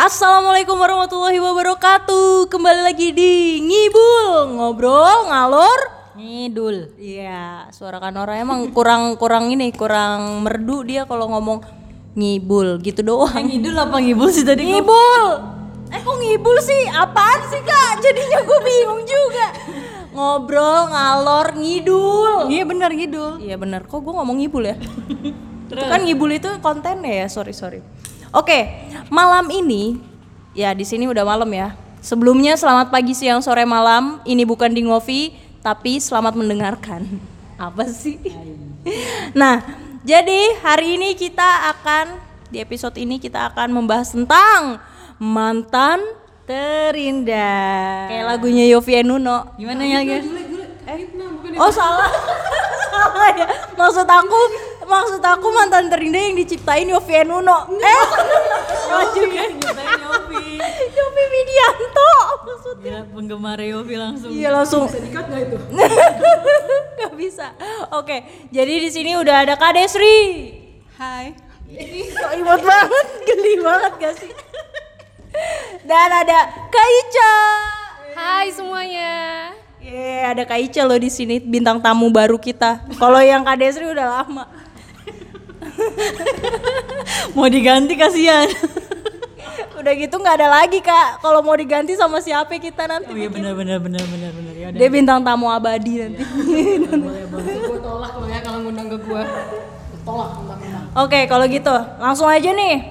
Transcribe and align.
Assalamualaikum 0.00 0.80
warahmatullahi 0.80 1.36
wabarakatuh. 1.44 2.48
Kembali 2.48 2.88
lagi 2.88 3.12
di 3.12 3.60
Ngibul, 3.60 4.56
ngobrol 4.56 5.28
ngalor 5.28 5.76
ngidul. 6.16 6.96
Iya, 6.96 7.68
suara 7.68 8.00
Kanora 8.00 8.40
emang 8.40 8.72
kurang 8.72 9.20
kurang 9.20 9.52
ini, 9.52 9.68
kurang 9.76 10.40
merdu 10.40 10.88
dia 10.88 11.04
kalau 11.04 11.28
ngomong 11.28 11.60
ngibul 12.16 12.80
gitu 12.80 13.04
doang. 13.04 13.44
Ngidul 13.44 13.76
apa 13.76 14.00
ngibul 14.00 14.32
sih 14.32 14.40
tadi? 14.40 14.72
Ngibul. 14.72 15.24
Eh 15.92 16.00
kok 16.00 16.16
ngibul 16.16 16.56
sih? 16.64 16.88
Apaan 16.88 17.44
sih 17.52 17.60
kak? 17.60 18.00
Jadinya 18.00 18.40
gue 18.40 18.58
bingung 18.64 19.04
juga. 19.04 19.52
Ngobrol 20.16 20.96
ngalor 20.96 21.60
ngidul. 21.60 22.48
Iya 22.48 22.64
benar 22.64 22.88
ngidul. 22.96 23.36
Iya 23.44 23.60
benar. 23.60 23.84
Kok 23.84 24.00
gue 24.00 24.16
ngomong 24.16 24.40
ngibul 24.40 24.64
ya? 24.64 24.80
Itu 25.68 25.76
kan 25.76 26.00
ngibul 26.08 26.32
itu 26.32 26.48
kontennya 26.64 27.20
ya. 27.20 27.26
Sorry 27.28 27.52
sorry. 27.52 27.84
Oke, 28.30 28.86
malam 29.10 29.50
ini 29.50 29.98
ya 30.54 30.70
di 30.70 30.86
sini 30.86 31.10
udah 31.10 31.26
malam 31.26 31.50
ya. 31.50 31.74
Sebelumnya 31.98 32.54
selamat 32.54 32.94
pagi, 32.94 33.10
siang, 33.10 33.42
sore, 33.42 33.66
malam. 33.66 34.22
Ini 34.22 34.46
bukan 34.46 34.70
di 34.70 34.86
ngopi, 34.86 35.34
tapi 35.66 35.98
selamat 35.98 36.38
mendengarkan. 36.38 37.10
Apa 37.58 37.90
sih? 37.90 38.22
Nah, 39.34 39.66
jadi 40.06 40.62
hari 40.62 40.94
ini 40.94 41.18
kita 41.18 41.74
akan 41.74 42.22
di 42.54 42.62
episode 42.62 42.94
ini 43.02 43.18
kita 43.18 43.50
akan 43.50 43.74
membahas 43.74 44.14
tentang 44.14 44.78
mantan 45.18 45.98
terindah. 46.46 48.14
Kayak 48.14 48.26
lagunya 48.30 48.64
Yofi 48.70 49.02
Nuno. 49.02 49.58
Gimana 49.58 49.82
ya 49.90 50.06
guys? 50.06 50.26
Oh 51.58 51.70
salah, 51.74 52.10
salah 52.94 53.30
ya. 53.34 53.46
Maksud 53.74 54.06
aku, 54.06 54.40
maksud 54.90 55.22
aku 55.22 55.46
mantan 55.54 55.86
terindah 55.86 56.18
yang 56.18 56.34
diciptain 56.34 56.90
Yofi 56.90 57.22
Nuno. 57.22 57.70
Eh, 57.78 58.04
salah 58.90 59.08
juga. 59.14 59.46
Yofi. 59.46 60.58
Yofi 60.98 61.22
Widianto 61.30 62.12
maksudnya. 62.42 62.82
Gila 62.82 63.02
penggemar 63.14 63.58
Yofi 63.62 63.94
langsung. 63.94 64.30
Iya 64.34 64.48
langsung. 64.50 64.84
Bisa 64.90 64.98
dikat 64.98 65.24
nggak 65.30 65.42
itu? 65.46 65.58
Gak 67.00 67.16
bisa. 67.16 67.56
Oke, 67.96 68.20
jadi 68.52 68.76
di 68.76 68.92
sini 68.92 69.16
udah 69.16 69.48
ada 69.48 69.56
Kak 69.56 69.72
Desri. 69.72 70.52
Hai. 71.00 71.32
Kok 72.12 72.32
imut 72.36 72.60
banget, 72.60 73.06
geli 73.24 73.54
banget 73.64 73.92
gak 73.96 74.14
sih? 74.20 74.32
Dan 75.88 76.10
ada 76.12 76.38
Kak 76.68 76.88
Ica. 77.00 77.34
Hai 78.12 78.52
semuanya. 78.52 79.12
Yeay, 79.80 80.28
ada 80.28 80.44
Kak 80.44 80.60
Ica 80.60 80.84
loh 80.84 81.00
di 81.00 81.08
sini 81.08 81.40
bintang 81.40 81.80
tamu 81.80 82.12
baru 82.12 82.36
kita. 82.36 82.84
Kalau 83.00 83.16
yang 83.24 83.48
Kak 83.48 83.56
Desri 83.56 83.88
udah 83.88 84.20
lama. 84.20 84.44
Mau 87.36 87.48
diganti 87.48 87.94
kasihan. 87.96 88.48
Udah 89.80 89.92
gitu 89.96 90.20
nggak 90.20 90.36
ada 90.44 90.48
lagi 90.60 90.84
kak. 90.84 91.24
Kalau 91.24 91.40
mau 91.40 91.56
diganti 91.56 91.96
sama 91.96 92.20
siapa 92.20 92.52
kita 92.60 92.84
nanti? 92.84 93.08
Oh 93.08 93.16
iya 93.16 93.32
benar 93.32 93.56
benar 93.56 93.80
benar 93.80 94.04
benar 94.04 94.30
benar 94.36 94.54
ya. 94.54 94.66
Dia 94.76 94.88
bintang 94.92 95.24
tamu 95.24 95.48
abadi 95.48 96.04
nanti. 96.04 96.20
Gue 97.64 97.80
tolak 97.80 98.12
lo 98.20 98.26
ya 98.28 98.44
kalau 98.44 98.58
ngundang 98.60 98.92
ke 98.92 98.98
gue. 99.00 99.22
Tolak. 100.04 100.30
Oke, 100.90 101.24
kalau 101.30 101.46
gitu 101.48 101.72
langsung 101.96 102.28
aja 102.28 102.50
nih. 102.52 102.82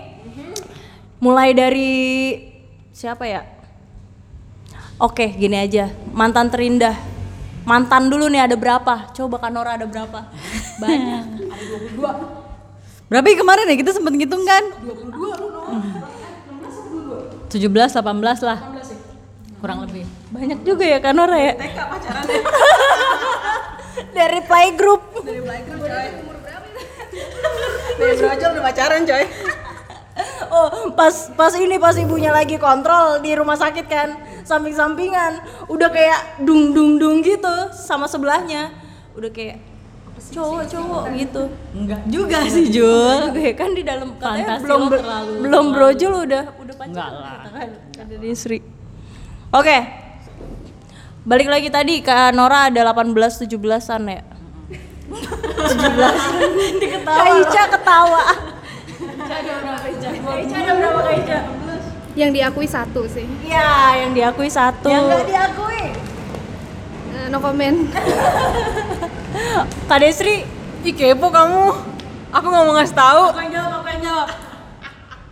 Mulai 1.20 1.52
dari 1.52 1.92
siapa 2.96 3.28
ya? 3.28 3.44
Oke, 4.98 5.30
gini 5.36 5.62
aja. 5.62 5.94
Mantan 6.10 6.50
terindah. 6.50 6.96
Mantan 7.70 8.10
dulu 8.10 8.32
nih 8.32 8.50
ada 8.50 8.56
berapa? 8.58 9.14
Coba 9.14 9.38
Kanora 9.38 9.78
ada 9.78 9.86
berapa? 9.86 10.26
Banyak. 10.82 11.24
Berapa 13.10 13.26
ya 13.26 13.42
kemarin 13.42 13.74
ya 13.74 13.76
kita 13.82 13.98
sempat 13.98 14.14
ngitung 14.14 14.46
kan? 14.46 14.64
22 14.86 15.18
lu 15.18 15.50
17 17.50 17.74
18 17.74 18.06
lah. 18.46 18.60
Kurang 19.58 19.90
lebih. 19.90 20.06
Banyak 20.30 20.62
juga 20.62 20.86
ya 20.86 21.02
Kanora 21.02 21.42
ya. 21.42 21.58
Dari 24.16 24.40
playgroup. 24.46 25.02
Dari 28.00 28.16
brojol 28.16 28.50
udah 28.56 28.64
pacaran 28.64 29.04
coy 29.04 29.28
Oh, 30.50 30.90
pas 30.98 31.14
pas 31.38 31.54
ini 31.56 31.78
pas 31.78 31.94
ibunya 31.94 32.34
lagi 32.34 32.58
kontrol 32.58 33.22
di 33.22 33.38
rumah 33.38 33.54
sakit 33.54 33.86
kan, 33.86 34.18
samping-sampingan, 34.42 35.46
udah 35.70 35.94
kayak 35.94 36.42
dung 36.42 36.74
dung 36.74 36.98
dung 36.98 37.22
gitu 37.22 37.70
sama 37.72 38.10
sebelahnya, 38.10 38.74
udah 39.14 39.30
kayak 39.30 39.62
cowok-cowok 40.20 41.04
gitu. 41.16 41.44
Enggak 41.72 42.02
juga 42.12 42.40
sih 42.46 42.66
Jul. 42.68 43.32
Juga 43.32 43.40
ya, 43.40 43.54
kan 43.56 43.70
di 43.72 43.84
dalam 43.88 44.10
katanya 44.20 44.60
Fantasi 44.60 44.64
belum 44.68 44.82
lo 44.82 44.98
terlalu 45.00 45.32
belum 45.48 45.66
brojol 45.72 46.14
udah 46.28 46.44
udah 46.60 46.76
pacaran 46.76 46.92
Enggak 46.92 47.10
lah. 47.16 47.40
kan 47.48 47.70
ada 48.04 48.16
di 48.20 48.30
Sri. 48.36 48.60
Oke. 49.50 49.78
Balik 51.24 51.48
lagi 51.52 51.70
tadi 51.70 52.00
Kak 52.02 52.32
Nora 52.34 52.72
ada 52.72 52.82
18 52.92 53.14
17-an 53.46 54.02
ya. 54.08 54.22
17. 55.10 56.82
Diketawa. 56.82 57.18
Kak 57.18 57.30
Ica 57.44 57.64
ketawa. 57.70 58.24
Kak 59.30 59.40
Ica 60.40 60.58
ada 60.58 60.74
berapa 60.74 61.00
Kak 61.02 61.16
Ica? 61.22 61.40
Yang 62.18 62.32
diakui 62.36 62.68
satu 62.68 63.02
sih. 63.08 63.26
Ya, 63.46 63.96
yang 64.06 64.12
diakui 64.12 64.50
satu. 64.50 64.90
Yang 64.90 65.04
nggak 65.08 65.26
diakui. 65.30 65.84
Eh, 67.20 67.28
no 67.28 67.38
comment. 67.38 67.76
Kak 69.86 69.98
Desri, 70.00 70.48
Ih 70.80 70.94
kepo 70.94 71.28
kamu 71.28 71.76
Aku 72.30 72.46
gak 72.48 72.62
mau 72.62 72.72
ngasih 72.72 72.94
tahu 72.94 73.22
apa 73.28 73.42
yang 73.42 73.52
jawab? 73.52 73.72
Apa 73.76 73.88
yang 73.90 74.02
jawab? 74.06 74.28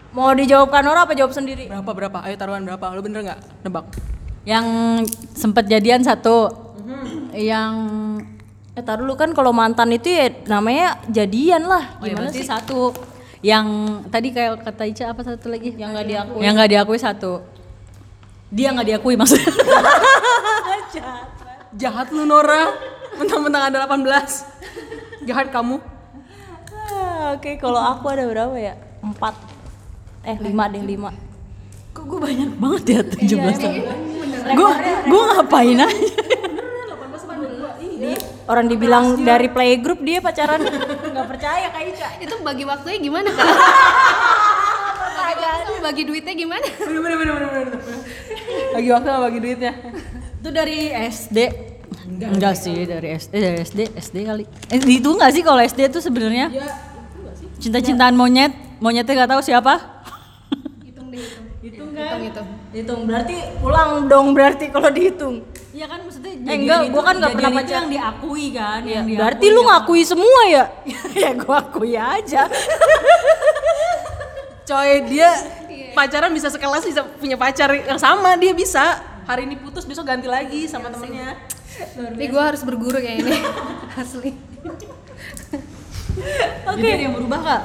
Mau 0.10 0.30
dijawab 0.34 0.68
Kak 0.68 0.82
Nora 0.82 1.00
apa 1.06 1.14
jawab 1.14 1.32
sendiri? 1.32 1.70
Berapa 1.70 1.92
berapa? 1.94 2.18
Ayo 2.26 2.36
taruhan 2.36 2.62
berapa? 2.62 2.84
Lu 2.92 3.00
bener 3.00 3.22
gak? 3.24 3.40
Nebak 3.62 3.86
Yang 4.44 4.66
sempat 5.32 5.64
jadian 5.66 6.02
satu. 6.02 6.50
Yang 7.32 7.74
Eh, 8.74 8.82
tar 8.82 8.98
dulu 8.98 9.14
kan 9.14 9.30
kalau 9.34 9.50
mantan 9.50 9.90
itu 9.90 10.08
ya 10.08 10.30
namanya 10.46 11.02
jadian 11.08 11.66
lah. 11.66 11.98
oh 11.98 12.04
ya 12.04 12.14
Gimana 12.14 12.30
berarti 12.30 12.38
sih? 12.38 12.46
satu. 12.46 12.94
Yang 13.42 13.66
tadi 14.10 14.28
kayak 14.30 14.52
kata 14.62 14.84
Ica 14.86 15.04
apa 15.10 15.22
satu 15.24 15.46
lagi? 15.50 15.74
Yang 15.74 15.90
nggak 15.94 16.06
diakui. 16.06 16.40
Yang 16.46 16.54
nggak 16.54 16.70
diakui 16.70 17.00
satu. 17.00 17.32
Dia 18.50 18.68
nggak 18.74 18.88
diakui 18.88 19.14
maksudnya. 19.18 19.50
Jahat 21.78 22.10
lu 22.10 22.26
Nora 22.26 22.74
Mentang-mentang 23.16 23.70
ada 23.70 23.86
18 23.86 25.26
Jahat 25.30 25.48
kamu 25.54 25.78
Ah, 26.88 27.36
Oke, 27.36 27.60
kalau 27.60 27.78
aku 27.78 28.08
ada 28.08 28.24
berapa 28.24 28.56
ya? 28.56 28.80
Empat. 29.04 29.36
Eh, 30.24 30.40
lima 30.40 30.72
deh, 30.72 30.80
lima. 30.80 31.12
Kok 31.92 32.04
gue 32.08 32.20
banyak 32.24 32.52
banget 32.56 32.84
ya 32.88 33.02
17 33.04 33.60
tahun. 33.60 33.84
Gue 34.56 34.72
gue 35.06 35.22
ngapain 35.36 35.78
aja? 35.84 35.92
Orang 38.48 38.72
dibilang 38.72 39.28
dari 39.28 39.52
playgroup 39.52 40.00
dia 40.08 40.24
pacaran 40.24 40.64
nggak 40.64 41.28
percaya 41.28 41.68
Kak 41.68 41.84
Ica. 41.84 42.08
Itu 42.24 42.40
bagi 42.40 42.64
waktunya 42.64 42.98
gimana 43.04 43.28
kak? 43.28 43.44
bagi 45.28 45.44
sama 45.44 45.80
bagi 45.84 46.04
duitnya 46.04 46.34
gimana? 46.36 46.66
Bener 46.88 47.02
bener 47.02 47.18
bener 47.18 47.34
bener 47.36 47.50
bener. 47.68 48.00
Lagi 48.72 48.88
waktu 48.90 49.08
sama 49.08 49.22
bagi 49.24 49.40
duitnya 49.40 49.72
Itu 50.38 50.50
dari 50.50 50.78
SD. 50.94 51.38
Enggak, 52.08 52.56
sih 52.56 52.88
dari 52.88 53.08
SD 53.14 53.34
dari 53.36 53.58
SD 53.60 53.80
SD 53.94 54.18
kali. 54.24 54.44
Eh, 54.70 54.80
itu 54.80 55.10
enggak 55.10 55.32
sih 55.32 55.44
kalau 55.44 55.60
SD 55.60 55.80
itu 55.86 56.00
sebenarnya? 56.00 56.48
Cinta-cintaan 57.58 58.14
monyet, 58.14 58.52
monyetnya 58.80 59.14
nggak 59.18 59.32
tahu 59.34 59.42
siapa. 59.42 59.74
Hitung 60.82 61.12
deh 61.12 61.20
hitung. 61.20 61.46
Hitung 61.60 61.90
kan? 61.92 62.18
Hitung 62.22 62.48
Dihitung 62.68 63.02
berarti 63.04 63.34
pulang 63.58 64.06
dong 64.06 64.32
berarti 64.32 64.70
kalau 64.70 64.88
dihitung. 64.88 65.42
Iya 65.72 65.86
kan 65.86 66.00
maksudnya 66.02 66.32
Eh, 66.48 66.58
enggak, 66.58 66.80
gua 66.90 67.04
kan 67.04 67.16
nggak 67.18 67.32
pernah 67.34 67.52
pacaran. 67.54 67.74
yang 67.76 67.88
diakui 67.90 68.46
kan, 68.52 68.82
Ya, 68.82 68.94
yang 68.94 69.06
diakui. 69.06 69.20
berarti 69.20 69.46
lu 69.50 69.62
ngakui 69.64 70.02
semua 70.04 70.42
ya? 70.48 70.64
ya 71.24 71.32
gua 71.36 71.58
akui 71.60 71.94
aja. 71.94 72.44
Coy 74.68 75.00
dia 75.08 75.32
pacaran 75.96 76.36
bisa 76.36 76.52
sekelas 76.52 76.84
bisa 76.84 77.08
punya 77.18 77.40
pacar 77.40 77.72
yang 77.72 77.96
sama 77.96 78.36
dia 78.36 78.52
bisa 78.52 79.00
Hari 79.24 79.48
ini 79.48 79.56
putus 79.60 79.88
besok 79.88 80.08
ganti 80.08 80.28
lagi 80.28 80.68
sama 80.68 80.92
temennya 80.92 81.40
Tapi 81.96 82.26
gue 82.32 82.42
harus 82.42 82.64
berguru 82.66 82.98
kayak 82.98 83.22
ini. 83.22 83.38
Asli. 84.02 84.32
Oke. 84.66 84.88
Jadi 86.80 86.88
ada 86.90 87.04
yang 87.06 87.14
berubah 87.14 87.40
kak? 87.44 87.62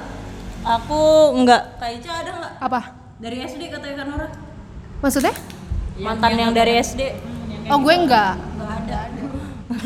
Aku 0.62 1.32
enggak. 1.38 1.81
Kak 1.81 1.91
Ica 1.97 2.11
ada 2.12 2.31
enggak? 2.35 2.53
Apa? 2.61 2.81
Dari 3.23 3.37
SD 3.47 3.62
katanya 3.73 3.94
kan 4.03 4.06
Nora. 4.11 4.29
Maksudnya? 5.00 5.32
Mantan 5.97 6.35
yang 6.37 6.53
dari 6.53 6.76
SD. 6.82 7.00
Oh 7.71 7.79
gue 7.81 7.94
enggak. 7.94 8.37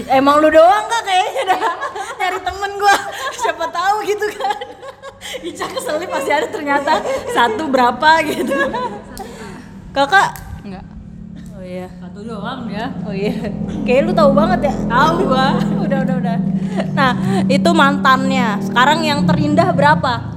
Emang 0.07 0.39
lu 0.39 0.49
doang 0.49 0.85
kak 0.87 1.03
kayaknya 1.03 1.43
dah 1.49 1.61
nyari 2.17 2.41
temen 2.41 2.71
gua 2.77 2.97
siapa 3.33 3.65
tahu 3.69 3.97
gitu 4.05 4.27
kan 4.37 4.59
Ica 5.41 5.67
kesel 5.67 5.97
nih 5.97 6.09
pasti 6.09 6.31
ada 6.31 6.49
ternyata 6.49 6.93
satu 7.33 7.67
berapa 7.67 8.11
gitu 8.23 8.53
kakak 9.91 10.37
Enggak. 10.63 10.85
oh 11.57 11.65
iya 11.65 11.89
Satu 11.97 12.21
doang 12.23 12.69
ya. 12.69 12.93
oh 13.09 13.15
iya 13.17 13.33
kayak 13.83 14.05
lu 14.05 14.13
tahu 14.13 14.31
banget 14.33 14.69
ya 14.69 14.75
tahu 14.85 15.33
gua 15.33 15.57
udah 15.81 15.99
udah 16.05 16.17
udah 16.21 16.37
nah 16.93 17.13
itu 17.49 17.71
mantannya 17.73 18.61
sekarang 18.63 19.01
yang 19.01 19.25
terindah 19.25 19.73
berapa 19.73 20.37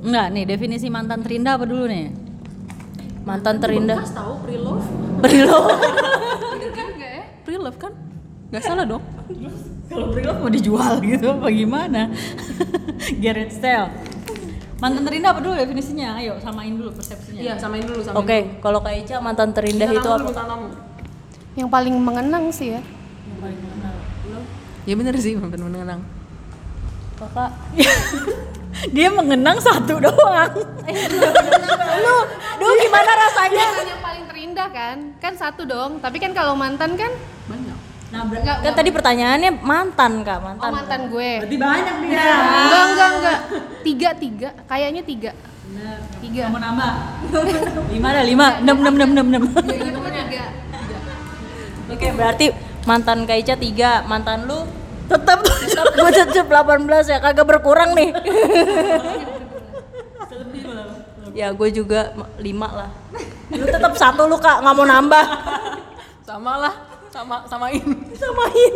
Enggak 0.00 0.26
nih 0.32 0.44
definisi 0.48 0.88
mantan 0.88 1.20
terindah 1.20 1.60
apa 1.60 1.68
dulu 1.68 1.84
nih? 1.84 2.08
Mantan 3.20 3.60
terindah. 3.60 4.00
Bekas 4.00 4.16
tahu 4.16 4.32
pre-love. 4.40 4.80
Bener 5.20 5.44
kan 6.72 6.86
enggak 6.96 7.10
ya? 7.20 7.24
Pre-love 7.44 7.76
kan? 7.76 7.92
Gak 8.50 8.62
salah 8.66 8.82
dong. 8.82 9.02
Kalau 9.86 10.10
pre-love 10.10 10.42
mau 10.42 10.50
dijual 10.50 10.98
gitu 11.02 11.26
apa 11.30 11.46
gimana? 11.50 12.10
Garrett 13.22 13.54
style. 13.54 13.90
Mantan 14.82 15.02
terindah 15.06 15.30
apa 15.30 15.40
dulu 15.44 15.54
definisinya? 15.54 16.18
Ayo 16.18 16.34
samain 16.42 16.74
dulu 16.74 16.90
persepsinya. 16.94 17.40
Iya, 17.42 17.54
samain 17.60 17.84
dulu 17.84 18.00
samain 18.02 18.18
Oke, 18.18 18.38
kalau 18.58 18.82
Kak 18.82 18.94
Ica 18.96 19.22
mantan 19.22 19.54
terindah 19.54 19.90
itu 19.92 20.08
apa? 20.08 20.30
Yang 21.54 21.68
paling 21.68 21.94
mengenang 21.94 22.50
sih 22.50 22.74
ya. 22.74 22.80
Ya 24.88 24.94
bener 24.96 25.14
sih, 25.20 25.38
mantan 25.38 25.70
mengenang. 25.70 26.00
Kakak. 27.20 27.50
Dia 28.96 29.12
mengenang 29.12 29.60
satu 29.60 30.00
doang. 30.00 30.54
Lu, 32.00 32.16
duh 32.56 32.74
gimana 32.80 33.10
rasanya? 33.28 33.66
Yang 33.84 34.00
paling 34.00 34.24
terindah 34.24 34.68
kan? 34.72 34.96
Kan 35.20 35.34
satu 35.36 35.68
dong. 35.68 36.00
Tapi 36.00 36.16
kan 36.16 36.32
kalau 36.32 36.56
mantan 36.56 36.96
kan 36.96 37.12
Banyak. 37.50 37.69
Nah, 38.10 38.26
enggak 38.26 38.56
Kan 38.66 38.72
tadi 38.74 38.90
pertanyaannya 38.90 39.50
mantan 39.62 40.12
Kak, 40.26 40.38
Oh 40.38 40.44
mantan. 40.50 40.70
mantan 40.74 41.00
gue. 41.06 41.30
berarti 41.46 41.56
banyak 41.62 41.96
dia. 42.10 42.26
Enggak 42.66 42.84
enggak 42.90 43.10
enggak. 43.14 43.38
Tiga 43.86 44.10
tiga. 44.18 44.48
Kayaknya 44.66 45.02
tiga. 45.06 45.30
Tiga. 46.18 46.42
Mau 46.50 46.58
nambah? 46.58 46.90
lima 47.94 48.06
ada 48.10 48.22
lima, 48.26 48.46
enam 48.58 48.76
enam 48.82 48.94
enam 48.98 49.10
enam 49.14 49.26
enam. 49.30 49.42
Oke, 51.90 52.06
berarti 52.14 52.46
mantan 52.82 53.22
Kak 53.30 53.38
Ica 53.46 53.54
tiga, 53.54 54.02
mantan 54.06 54.50
lu 54.50 54.66
tetap 55.10 55.42
tetap 55.42 55.86
gue 55.94 56.10
tetap 56.14 56.46
18 56.46 56.86
ya, 57.10 57.18
kagak 57.22 57.46
berkurang 57.46 57.94
nih. 57.94 58.10
ya 61.38 61.54
gue 61.54 61.68
juga 61.70 62.14
lima 62.42 62.68
lah. 62.70 62.90
Lu 63.54 63.66
tetap 63.66 63.94
satu 63.94 64.26
lu 64.26 64.38
kak, 64.38 64.62
nggak 64.62 64.74
mau 64.74 64.86
nambah. 64.86 65.24
Sama 66.22 66.62
lah, 66.62 66.74
sama 67.10 67.42
samain. 67.50 67.82
Samain. 68.22 68.74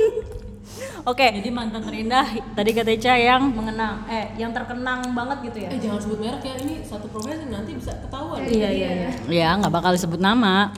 Oke, 1.06 1.26
Jadi 1.38 1.48
mantan 1.54 1.84
terindah 1.86 2.24
tadi 2.56 2.70
kata 2.74 2.90
Ica 2.90 3.14
yang 3.14 3.52
mengenang, 3.52 4.08
eh 4.10 4.34
yang 4.34 4.50
terkenang 4.50 5.14
banget 5.14 5.52
gitu 5.52 5.58
ya? 5.62 5.68
Eh 5.70 5.78
jangan 5.78 6.00
sebut 6.02 6.18
merek 6.18 6.42
ya, 6.42 6.54
ini 6.64 6.82
satu 6.82 7.06
profesi 7.12 7.46
nanti 7.46 7.76
bisa 7.78 7.94
ketahuan. 8.00 8.42
Iya 8.42 8.68
iya 8.72 8.88
iya. 8.90 9.10
ya 9.28 9.48
nggak 9.60 9.70
bakal 9.70 9.94
disebut 9.94 10.18
nama. 10.18 10.74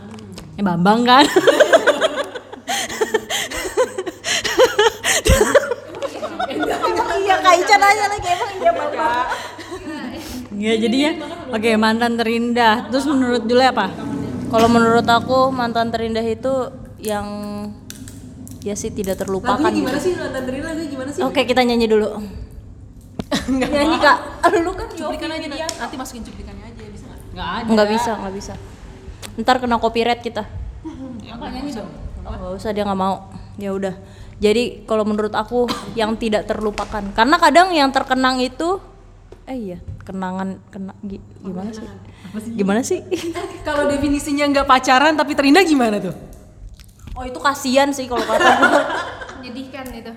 Eh 0.59 0.65
Bambang 0.65 1.07
kan? 1.07 1.25
Iya 7.27 7.43
Kak 7.43 7.55
Ica 7.59 7.75
nanya 7.75 8.07
lagi 8.07 8.29
emang 8.31 8.51
iya 8.55 8.71
bapak. 8.71 9.27
Ya 10.55 11.11
oke 11.51 11.71
mantan 11.75 12.15
terindah. 12.15 12.87
Terus 12.87 13.07
menurut 13.11 13.43
Jule 13.51 13.67
apa? 13.67 13.91
Kalau 14.47 14.69
menurut 14.71 15.03
aku 15.11 15.51
mantan 15.51 15.91
terindah 15.91 16.23
itu 16.23 16.71
yang 17.01 17.27
ya 18.65 18.75
sih 18.75 18.91
tidak 18.91 19.21
terlupakan. 19.21 19.63
Lagunya 19.63 19.87
gimana 19.87 19.99
gitu. 20.01 20.07
sih 20.11 20.13
terindah 20.17 20.71
lagunya 20.73 20.89
gimana 20.91 21.11
sih? 21.13 21.21
Oke 21.23 21.41
kita 21.47 21.63
nyanyi 21.63 21.87
dulu. 21.87 22.09
Enggak. 23.47 23.69
nyanyi 23.71 23.97
kak. 24.03 24.19
Aduh 24.43 24.61
lu 24.63 24.73
kan 24.75 24.87
Cuplikan 24.91 25.31
aja 25.31 25.47
nanti, 25.47 25.77
nanti 25.79 25.95
masukin 25.95 26.23
cuplikannya 26.25 26.65
aja 26.67 26.83
bisa 26.91 27.05
nggak? 27.07 27.21
Nggak 27.35 27.49
ada. 27.49 27.69
Nggak 27.71 27.89
bisa 27.95 28.11
nggak 28.19 28.35
bisa. 28.35 28.53
Ntar 29.37 29.57
kena 29.61 29.77
copyright 29.79 30.23
kita. 30.25 30.43
Apa 31.27 31.45
nyanyi 31.53 31.71
dong? 31.75 31.91
Gak 32.27 32.53
usah 32.59 32.71
dia 32.75 32.83
nggak 32.83 32.99
mau. 32.99 33.31
Ya 33.61 33.71
udah. 33.71 33.95
Jadi 34.37 34.85
kalau 34.85 35.07
menurut 35.07 35.33
aku 35.33 35.65
yang 35.95 36.19
tidak 36.19 36.45
terlupakan. 36.45 37.03
Karena 37.15 37.37
kadang 37.39 37.73
yang 37.73 37.89
terkenang 37.95 38.43
itu 38.43 38.83
eh 39.47 39.55
iya 39.55 39.79
kenangan 40.03 40.59
kena 40.75 40.93
gi- 41.07 41.23
gimana 41.39 41.71
sih? 41.71 41.87
Gimana 42.51 42.81
sih? 42.83 42.99
Kalau 43.67 43.87
definisinya 43.87 44.51
nggak 44.51 44.67
pacaran 44.67 45.15
tapi 45.15 45.39
terindah 45.39 45.63
gimana 45.63 46.03
tuh? 46.03 46.15
Oh 47.17 47.25
itu 47.25 47.41
kasihan 47.41 47.89
sih 47.97 48.05
kalau 48.05 48.23
kata 48.23 48.45
gue. 48.45 48.83
Menyedihkan 49.41 49.87
itu. 49.97 50.13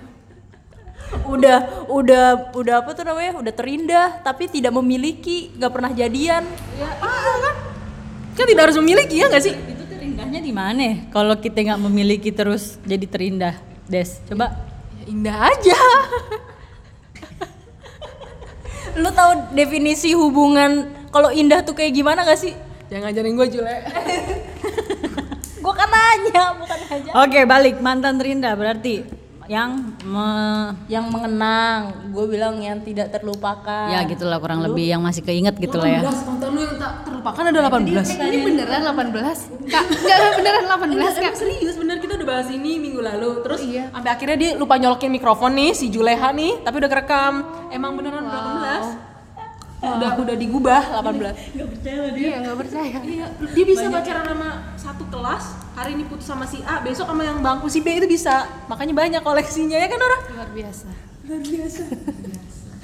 udah 1.26 1.90
udah 1.90 2.54
udah 2.54 2.86
apa 2.86 2.94
tuh 2.94 3.02
namanya 3.02 3.34
udah 3.34 3.50
terindah 3.50 4.22
tapi 4.22 4.46
tidak 4.46 4.70
memiliki 4.70 5.50
nggak 5.58 5.72
pernah 5.74 5.90
jadian 5.90 6.46
Kan 8.38 8.46
tidak 8.46 8.70
harus 8.70 8.78
memiliki 8.78 9.18
ya 9.18 9.26
nggak 9.26 9.42
sih? 9.42 9.50
Itu 9.50 9.90
terindahnya 9.90 10.38
di 10.38 10.54
mana? 10.54 11.10
Kalau 11.10 11.34
kita 11.34 11.66
nggak 11.66 11.82
memiliki 11.82 12.30
terus 12.30 12.78
jadi 12.86 13.10
terindah, 13.10 13.58
Des. 13.90 14.22
Coba. 14.30 14.54
Ya, 15.02 15.04
indah 15.10 15.36
aja. 15.50 15.78
lu 19.02 19.10
tahu 19.10 19.54
definisi 19.54 20.14
hubungan 20.14 20.90
kalau 21.10 21.30
indah 21.30 21.62
tuh 21.62 21.78
kayak 21.78 21.94
gimana 21.94 22.26
gak 22.26 22.42
sih 22.42 22.54
Jangan 22.90 23.14
ngajarin 23.14 23.34
gue 23.38 23.46
Jule. 23.54 23.70
gua 25.60 25.74
kan 25.74 25.88
nanya 25.88 26.44
bukan 26.56 26.78
aja 26.86 27.10
Oke, 27.18 27.40
balik 27.44 27.76
mantan 27.78 28.16
terindah 28.16 28.52
berarti 28.52 29.04
yang 29.46 29.74
me- 30.00 30.78
yang 30.86 31.10
mengenang 31.10 31.90
gue 32.08 32.22
bilang 32.24 32.54
yang 32.56 32.78
tidak 32.78 33.10
terlupakan 33.10 33.90
ya 33.90 34.06
gitulah 34.06 34.38
kurang 34.38 34.62
lebih 34.62 34.86
yang 34.86 35.02
masih 35.02 35.20
keinget 35.20 35.58
gitu 35.58 35.74
lah 35.74 35.90
ya. 35.90 36.00
18, 36.00 36.22
mantan 36.24 36.48
lu 36.48 36.60
yang 36.62 36.76
tak 36.76 36.92
terlupakan 37.02 37.42
ada 37.44 37.58
18. 37.60 38.14
Ini 38.14 38.38
beneran 38.40 38.80
18? 38.86 39.10
Kak, 39.66 39.84
enggak 39.90 40.18
beneran 40.36 40.64
18 40.70 41.18
kak. 41.18 41.32
Serius 41.34 41.74
bener 41.74 41.98
kita 41.98 42.14
udah 42.14 42.28
bahas 42.28 42.46
ini 42.48 42.78
minggu 42.78 43.02
lalu 43.02 43.42
terus 43.42 43.58
Iya. 43.60 43.90
sampai 43.90 44.10
akhirnya 44.12 44.36
dia 44.38 44.50
lupa 44.54 44.74
nyolokin 44.76 45.10
mikrofon 45.10 45.50
nih 45.52 45.70
si 45.72 45.90
Juleha 45.90 46.30
nih 46.30 46.62
tapi 46.62 46.78
udah 46.78 46.86
kerekam 46.88 47.34
emang 47.68 47.98
beneran 47.98 48.22
18 48.22 48.59
udah 49.80 50.10
udah 50.12 50.36
digubah 50.36 50.82
18 51.00 51.56
Iya 52.12 52.34
nggak 52.44 52.56
percaya. 52.56 52.98
Iya, 53.00 53.26
dia 53.56 53.64
bisa 53.64 53.88
pacaran 53.88 54.24
sama 54.28 54.48
satu 54.76 55.04
kelas 55.08 55.44
hari 55.72 55.96
ini 55.96 56.04
putus 56.04 56.28
sama 56.28 56.44
si 56.44 56.60
A 56.62 56.84
besok 56.84 57.08
sama 57.08 57.24
yang 57.24 57.40
bangku 57.40 57.66
si 57.66 57.80
B 57.80 57.96
itu 57.96 58.04
bisa 58.04 58.44
makanya 58.68 58.92
banyak 58.92 59.22
koleksinya 59.24 59.80
ya 59.80 59.88
kan 59.88 59.96
Nora 59.96 60.18
Luar 60.36 60.48
biasa. 60.52 60.88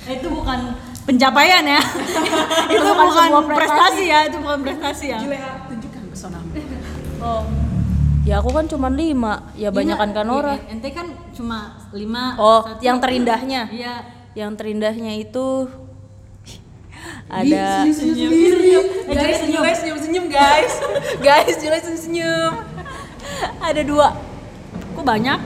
Eh, 0.07 0.23
itu 0.23 0.29
bukan 0.31 0.59
pencapaian 1.03 1.67
ya. 1.67 1.81
itu 2.73 2.83
bukan, 2.87 3.07
sebuah 3.11 3.45
prestasi 3.45 4.05
ya, 4.07 4.19
itu 4.31 4.39
bukan 4.39 4.59
prestasi 4.63 5.05
ya. 5.11 5.19
Juleha 5.19 5.51
tunjukkan 5.67 6.03
pesonamu 6.15 6.49
oh 7.21 7.43
ya 8.27 8.43
aku 8.43 8.51
kan 8.51 8.67
cuma 8.67 8.89
lima 8.91 9.55
ya 9.55 9.71
banyakan 9.71 10.11
kan 10.11 10.27
Nora 10.27 10.55
Iya, 10.59 10.75
Ente 10.75 10.91
kan 10.91 11.07
cuma 11.31 11.79
lima. 11.95 12.35
oh 12.39 12.67
satu. 12.67 12.83
yang 12.83 12.99
terindahnya 12.99 13.63
Iya. 13.71 13.95
yang 14.35 14.53
terindahnya 14.59 15.15
itu 15.15 15.71
ada 17.27 17.83
senyum 17.91 17.95
senyum 17.95 18.87
guys 19.11 19.41
Jule 19.43 19.73
senyum 19.75 19.99
senyum 19.99 20.27
guys. 20.31 20.75
Guys 21.19 21.57
Jule 21.59 21.79
senyum 21.83 22.01
senyum. 22.01 22.53
Ada 23.59 23.83
dua. 23.83 24.15
Kok 24.95 25.05
banyak? 25.05 25.41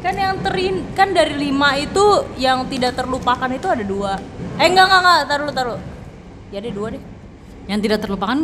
kan 0.00 0.16
yang 0.16 0.40
terin 0.40 0.80
kan 0.96 1.12
dari 1.12 1.36
lima 1.36 1.76
itu 1.76 2.24
yang 2.40 2.64
tidak 2.72 2.96
terlupakan 2.96 3.52
itu 3.52 3.68
ada 3.68 3.84
dua. 3.84 4.16
Eh 4.56 4.64
enggak 4.64 4.88
enggak 4.88 5.00
enggak. 5.04 5.20
Taruh 5.28 5.52
taruh. 5.52 5.80
Ya 6.48 6.58
deh 6.64 6.72
dua 6.72 6.96
deh. 6.96 7.02
Yang 7.68 7.80
tidak 7.84 7.98
terlupakan 8.04 8.38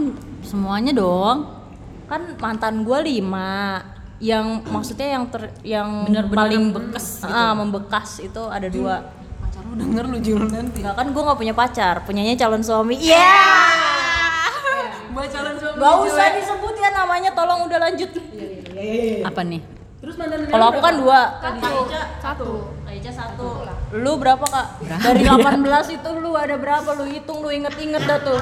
semuanya 0.45 0.93
dong. 0.93 1.57
kan 2.07 2.23
mantan 2.39 2.87
gua 2.87 3.03
lima. 3.03 3.83
Yang 4.23 4.69
maksudnya 4.69 5.09
yang 5.17 5.25
ter 5.33 5.49
yang 5.65 5.89
Bener-bener 6.07 6.39
paling 6.39 6.63
membekas 6.71 7.25
ah 7.25 7.53
membekas 7.57 8.21
itu 8.21 8.43
ada 8.47 8.69
dua. 8.69 9.01
pacar 9.01 9.16
lu 9.67 9.75
denger 9.75 10.05
lu 10.07 10.19
Jul 10.23 10.43
nanti. 10.47 10.81
Enggak 10.81 10.95
kan 10.95 11.07
gua 11.11 11.23
nggak 11.33 11.39
punya 11.43 11.55
pacar 11.55 11.95
punyanya 12.07 12.35
calon 12.39 12.63
suami. 12.63 12.95
Iya. 13.03 13.43
Buat 15.15 15.29
calon 15.33 15.57
suami 15.59 15.77
Gak 15.77 15.95
usah 16.07 16.27
disebut 16.39 16.75
ya 16.79 16.91
namanya 16.95 17.31
tolong 17.35 17.67
udah 17.67 17.79
lanjut. 17.83 18.11
Apa 19.27 19.43
nih? 19.43 19.63
terus 19.97 20.23
mantan 20.23 20.47
kalau 20.47 20.71
aku 20.71 20.79
kan 20.79 20.95
dua. 21.03 21.21
Satu. 21.43 21.81
Satu. 22.23 22.51
Aica 22.87 23.11
satu. 23.11 23.49
Lu 23.99 24.13
berapa 24.23 24.45
kak? 24.47 24.67
Dari 25.03 25.27
18 25.27 25.99
itu 25.99 26.11
lu 26.23 26.31
ada 26.39 26.55
berapa? 26.55 26.87
Lu 26.95 27.11
hitung 27.11 27.43
lu 27.43 27.51
inget-inget 27.51 28.07
dah 28.07 28.23
tuh. 28.23 28.39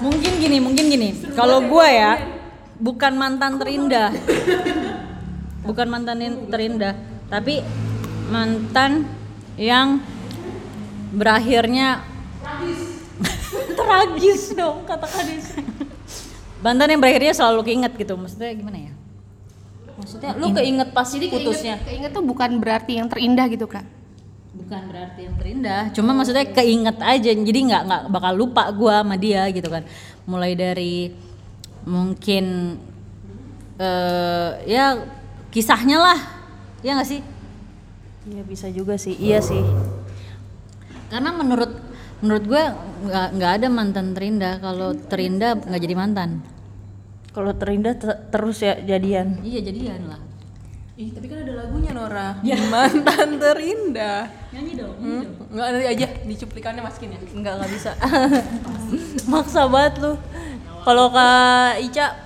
Mungkin 0.00 0.32
gini, 0.40 0.56
mungkin 0.64 0.88
gini. 0.88 1.08
Kalau 1.36 1.60
gua 1.68 1.86
ya 1.92 2.12
bukan 2.80 3.20
mantan 3.20 3.60
terindah. 3.60 4.16
bukan 5.68 5.86
mantan 5.92 6.24
in- 6.24 6.48
terindah, 6.48 6.96
tapi 7.28 7.60
mantan 8.32 9.04
yang 9.60 10.00
berakhirnya 11.12 12.04
tragis 13.78 14.52
dong 14.52 14.84
kata 14.84 15.06
kadis 15.08 15.56
mantan 16.58 16.90
yang 16.90 17.00
berakhirnya 17.00 17.34
selalu 17.34 17.60
keinget 17.70 17.92
gitu. 17.94 18.14
Maksudnya 18.18 18.50
gimana 18.54 18.78
ya? 18.90 18.92
maksudnya 19.98 20.30
lu 20.38 20.54
keinget 20.54 20.94
pas 20.94 21.10
Jadi 21.10 21.26
putusnya 21.26 21.74
keinget, 21.82 21.90
keinget 21.90 22.10
tuh 22.14 22.22
bukan 22.22 22.62
berarti 22.62 23.02
yang 23.02 23.10
terindah 23.10 23.50
gitu 23.50 23.66
kak. 23.66 23.82
Bukan 24.54 24.82
berarti 24.90 25.26
yang 25.26 25.34
terindah, 25.34 25.82
cuma 25.90 26.14
maksudnya 26.14 26.46
keinget 26.46 26.98
aja. 27.02 27.30
Jadi 27.34 27.60
nggak 27.66 27.82
nggak 27.82 28.02
bakal 28.06 28.32
lupa 28.38 28.70
gua 28.70 29.02
sama 29.02 29.18
dia 29.18 29.42
gitu 29.50 29.66
kan. 29.66 29.82
Mulai 30.22 30.54
dari 30.54 31.10
mungkin 31.82 32.78
eh 33.78 34.50
ya 34.70 35.02
kisahnya 35.50 35.98
lah, 35.98 36.18
ya 36.82 36.94
nggak 36.94 37.10
sih? 37.10 37.20
iya 38.28 38.42
bisa 38.44 38.68
juga 38.68 38.94
sih 39.00 39.16
iya 39.16 39.40
sih 39.40 39.62
Karena 41.08 41.30
menurut 41.32 41.72
menurut 42.18 42.44
gue 42.44 42.62
nggak 43.04 43.28
nggak 43.34 43.52
ada 43.56 43.66
mantan 43.68 44.12
terindah. 44.12 44.54
Kalau 44.58 44.92
terindah 44.94 45.56
nggak 45.56 45.80
jadi 45.80 45.94
mantan. 45.94 46.30
Kalau 47.28 47.52
terindah 47.52 47.94
te- 47.94 48.20
terus 48.28 48.58
ya 48.58 48.74
jadian. 48.76 49.38
iya 49.40 49.62
jadian 49.62 50.08
lah 50.08 50.18
Ih, 50.98 51.14
tapi 51.14 51.30
kan 51.30 51.46
ada 51.46 51.54
lagunya 51.56 51.94
Nora. 51.94 52.42
Mantan 52.74 53.38
terindah. 53.38 54.26
nyanyi 54.50 54.74
dong 54.74 54.98
Hmm, 54.98 55.22
Enggak 55.46 55.66
nanti 55.70 55.86
aja 55.86 56.06
di 56.18 56.34
cuplikannya 56.34 56.82
masukin 56.82 57.14
ya. 57.14 57.20
Enggak 57.30 57.54
nggak 57.54 57.70
bisa. 57.70 57.94
Maksa 59.30 59.70
banget 59.70 59.94
lu. 60.02 60.12
Kalau 60.82 61.06
Kak 61.08 61.78
Ica 61.78 62.18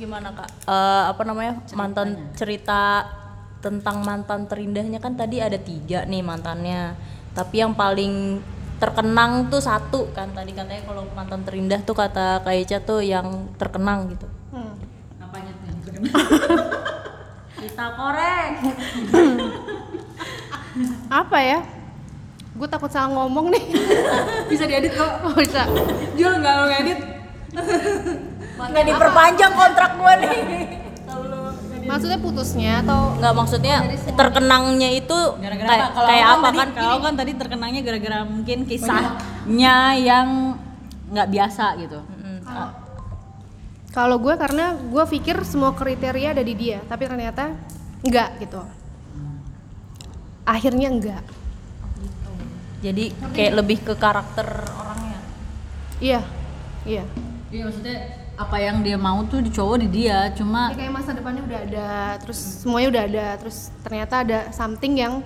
gimana 0.00 0.32
Kak? 0.32 0.48
Eh, 0.64 1.02
apa 1.12 1.22
namanya? 1.28 1.60
Mantan 1.70 2.32
cerita 2.32 3.04
tentang 3.60 4.00
mantan 4.00 4.48
terindahnya 4.48 4.96
kan 4.96 5.12
tadi 5.12 5.36
ada 5.36 5.60
tiga 5.60 6.08
nih 6.08 6.24
mantannya. 6.24 6.96
Tapi 7.30 7.54
yang 7.62 7.72
paling 7.74 8.42
terkenang 8.80 9.52
tuh 9.52 9.60
satu 9.60 10.08
kan 10.16 10.32
tadi 10.32 10.56
katanya 10.56 10.80
kalau 10.88 11.04
mantan 11.12 11.44
terindah 11.44 11.84
tuh 11.84 11.92
kata 11.92 12.40
Kak 12.40 12.56
Ica 12.56 12.78
tuh 12.80 13.04
yang 13.04 13.52
terkenang 13.60 14.08
gitu. 14.16 14.26
Hmm. 14.50 14.72
apanya 15.20 15.52
tuh 15.52 15.64
yang 15.68 15.78
terkenal 15.84 16.14
Kita 17.60 17.86
korek. 17.92 18.52
Apa 21.20 21.38
ya? 21.44 21.60
Gue 22.56 22.68
takut 22.68 22.88
salah 22.88 23.12
ngomong 23.12 23.52
nih. 23.52 23.64
Bisa 24.50 24.64
diedit 24.64 24.96
kok. 24.96 25.12
Oh, 25.28 25.36
bisa. 25.36 25.68
Jul 26.16 26.40
nggak 26.40 26.54
mau 26.56 26.66
ngedit. 26.72 27.00
Nggak 28.60 28.84
diperpanjang 28.84 29.52
kontrak 29.56 29.92
gua 29.96 30.14
nih. 30.20 30.40
Maksudnya 31.90 32.18
putusnya 32.22 32.72
atau 32.86 33.18
Nggak 33.18 33.34
maksudnya 33.34 33.76
terkenangnya 34.14 34.90
itu 34.94 35.18
kayak, 35.42 35.58
apa 35.66 35.86
kalau 35.90 36.06
kayak 36.06 36.26
aku 36.26 36.38
apa 36.38 36.48
kan? 36.54 36.68
kalau 36.70 36.98
kan 37.02 37.14
tadi 37.18 37.32
terkenangnya 37.34 37.82
gara-gara 37.82 38.18
mungkin 38.22 38.58
kisahnya 38.62 39.76
yang 39.98 40.54
nggak 41.10 41.28
biasa 41.34 41.74
gitu 41.82 41.98
kalau 43.90 44.22
gue 44.22 44.34
karena 44.38 44.78
gue 44.78 45.04
pikir 45.18 45.42
semua 45.42 45.74
kriteria 45.74 46.30
ada 46.30 46.44
di 46.46 46.54
dia, 46.54 46.78
tapi 46.86 47.10
ternyata 47.10 47.50
enggak 48.06 48.38
gitu. 48.38 48.62
Akhirnya 50.46 50.88
enggak. 50.94 51.24
Jadi 52.80 53.10
kayak 53.34 53.52
lebih 53.60 53.78
ke 53.82 53.94
karakter 53.98 54.46
orangnya. 54.78 55.20
Iya. 55.98 56.22
Iya. 56.86 57.04
iya 57.50 57.62
maksudnya 57.66 58.19
apa 58.40 58.56
yang 58.56 58.80
dia 58.80 58.96
mau 58.96 59.20
tuh 59.28 59.44
di 59.44 59.52
cowok 59.52 59.84
di 59.84 59.88
dia 60.00 60.32
cuma 60.32 60.72
Ini 60.72 60.80
kayak 60.80 60.92
masa 60.96 61.12
depannya 61.12 61.44
udah 61.44 61.60
ada, 61.60 61.90
terus 62.24 62.40
semuanya 62.64 62.88
udah 62.88 63.02
ada, 63.04 63.26
terus 63.36 63.68
ternyata 63.84 64.14
ada 64.24 64.38
something 64.48 64.96
yang 64.96 65.20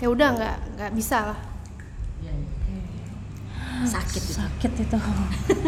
ya 0.00 0.08
udah 0.08 0.28
nggak 0.32 0.56
nggak 0.80 0.92
bisa 0.96 1.18
lah. 1.32 1.40
sakit 3.84 4.16
gitu. 4.16 4.40
Sakit 4.40 4.72
itu. 4.80 4.98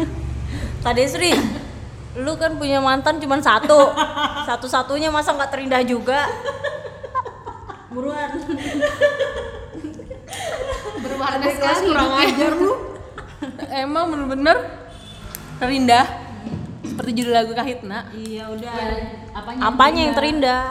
Kak 0.81 0.93
Desri, 0.97 1.37
lu 2.17 2.33
kan 2.33 2.57
punya 2.57 2.81
mantan 2.81 3.21
cuma 3.21 3.37
satu. 3.45 3.93
Satu-satunya 4.49 5.13
masa 5.13 5.37
nggak 5.37 5.53
terindah 5.53 5.85
juga? 5.85 6.25
Buruan. 7.93 8.41
Berwarna 11.05 11.45
sekali. 11.45 11.93
Kurang 11.93 12.13
ajar 12.25 12.51
lu. 12.57 12.73
Emang 13.69 14.09
bener-bener 14.09 14.57
terindah. 15.61 16.16
Seperti 16.97 17.13
judul 17.13 17.33
lagu 17.37 17.53
Kahitna. 17.53 18.09
Iya 18.09 18.49
udah. 18.49 18.73
apanya 19.37 19.59
Apanya 19.69 20.01
yang 20.01 20.15
terindah? 20.17 20.63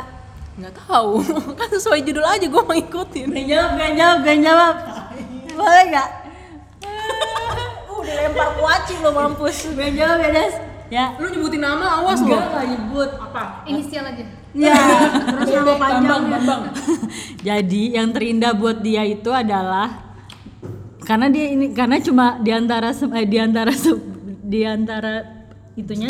Nggak 0.59 0.75
tahu. 0.75 1.23
kan 1.63 1.69
sesuai 1.71 2.03
judul 2.03 2.27
aja 2.27 2.43
gue 2.51 2.63
mau 2.67 2.75
ngikutin. 2.75 3.31
Gak 3.31 3.47
jawab, 3.47 3.71
gak 3.79 3.93
jawab, 3.95 4.19
gak 4.27 4.39
jawab. 4.43 4.75
Boleh 5.55 5.85
nggak? 5.95 6.09
Uh, 7.87 8.03
dilempar 8.03 8.59
kuaci 8.59 8.99
lo 8.99 9.15
mampus. 9.15 9.71
Gak 9.71 9.95
jawab 9.95 10.19
ya, 10.19 10.29
Des. 10.35 10.55
Ya. 10.91 11.07
Lu 11.15 11.31
nyebutin 11.31 11.63
nama 11.63 12.03
awas. 12.03 12.19
Enggak, 12.19 12.43
gak 12.51 12.67
nyebut. 12.75 13.11
Apa? 13.23 13.63
Inisial 13.71 14.11
aja. 14.11 14.25
Ya, 14.51 14.75
terus 15.31 15.51
nama 15.55 15.75
panjang. 15.79 16.27
Bambang, 16.27 16.43
Bambang. 16.43 16.63
Jadi 17.47 17.83
yang 17.95 18.11
terindah 18.11 18.51
buat 18.59 18.83
dia 18.83 19.07
itu 19.07 19.31
adalah 19.31 20.03
karena 21.07 21.31
dia 21.31 21.55
ini 21.55 21.71
karena 21.71 22.03
cuma 22.03 22.43
di 22.43 22.51
antara 22.51 22.91
eh, 22.91 23.27
di 23.31 23.39
antara 23.39 23.71
di 24.43 24.61
antara 24.67 25.36
itunya 25.77 26.09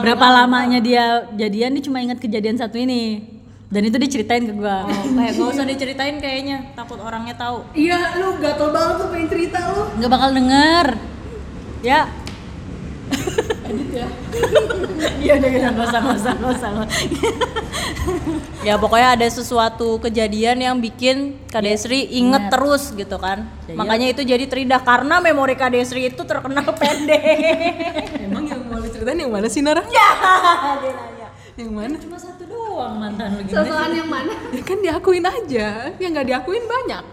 berapa 0.00 0.26
lamanya 0.30 0.78
dia 0.78 1.26
jadian 1.34 1.74
dia 1.74 1.82
cuma 1.82 1.98
ingat 1.98 2.22
kejadian 2.22 2.54
satu 2.54 2.78
ini 2.78 3.26
dan 3.66 3.82
itu 3.90 3.98
diceritain 3.98 4.46
ke 4.46 4.54
gua 4.54 4.86
Kayak 5.18 5.34
gak 5.34 5.50
usah 5.50 5.66
diceritain 5.66 6.16
kayaknya, 6.22 6.70
takut 6.78 7.02
orangnya 7.02 7.34
tahu. 7.34 7.66
Iya, 7.74 8.22
lu 8.22 8.38
gatel 8.38 8.70
banget 8.70 8.94
tuh 9.02 9.08
pengen 9.10 9.26
cerita 9.26 9.58
lu. 9.74 9.82
nggak 9.98 10.10
bakal 10.14 10.30
denger 10.30 10.86
ya 11.82 12.00
Iya 15.24 15.32
udah 15.40 15.48
udah 15.48 15.70
nggak 15.74 15.86
usah 15.88 16.00
nggak 16.38 16.52
usah. 16.56 16.70
Ya 18.64 18.80
pokoknya 18.80 19.16
ada 19.16 19.28
sesuatu 19.28 20.00
kejadian 20.00 20.56
yang 20.56 20.76
bikin 20.80 21.36
Kak 21.52 21.64
Desri 21.68 22.08
inget 22.16 22.48
terus 22.48 22.96
gitu 22.96 23.20
kan. 23.20 23.44
Ya, 23.68 23.76
Makanya 23.76 24.06
itu 24.16 24.24
jadi 24.24 24.44
terindah 24.48 24.80
karena 24.80 25.20
memori 25.20 25.52
Kak 25.52 25.72
Desri 25.76 26.08
itu 26.08 26.22
terkenal 26.24 26.64
pendek. 26.72 27.20
Emang 29.04 29.20
yang 29.20 29.32
mana 29.36 29.48
sih, 29.52 29.60
Nara? 29.60 29.84
ya, 29.84 30.08
dia 30.80 30.92
nanya. 30.96 31.28
Yang 31.60 31.70
mana? 31.76 31.96
cuma 32.00 32.16
satu 32.16 32.48
doang 32.48 32.96
mantan 32.96 33.36
lu? 33.36 33.44
Sosokan 33.44 33.92
yang 33.92 34.08
mana? 34.08 34.32
Ya 34.48 34.62
kan 34.64 34.78
diakuin 34.80 35.24
aja. 35.28 35.92
Yang 36.00 36.10
nggak 36.16 36.26
diakuin 36.32 36.64
banyak. 36.64 37.04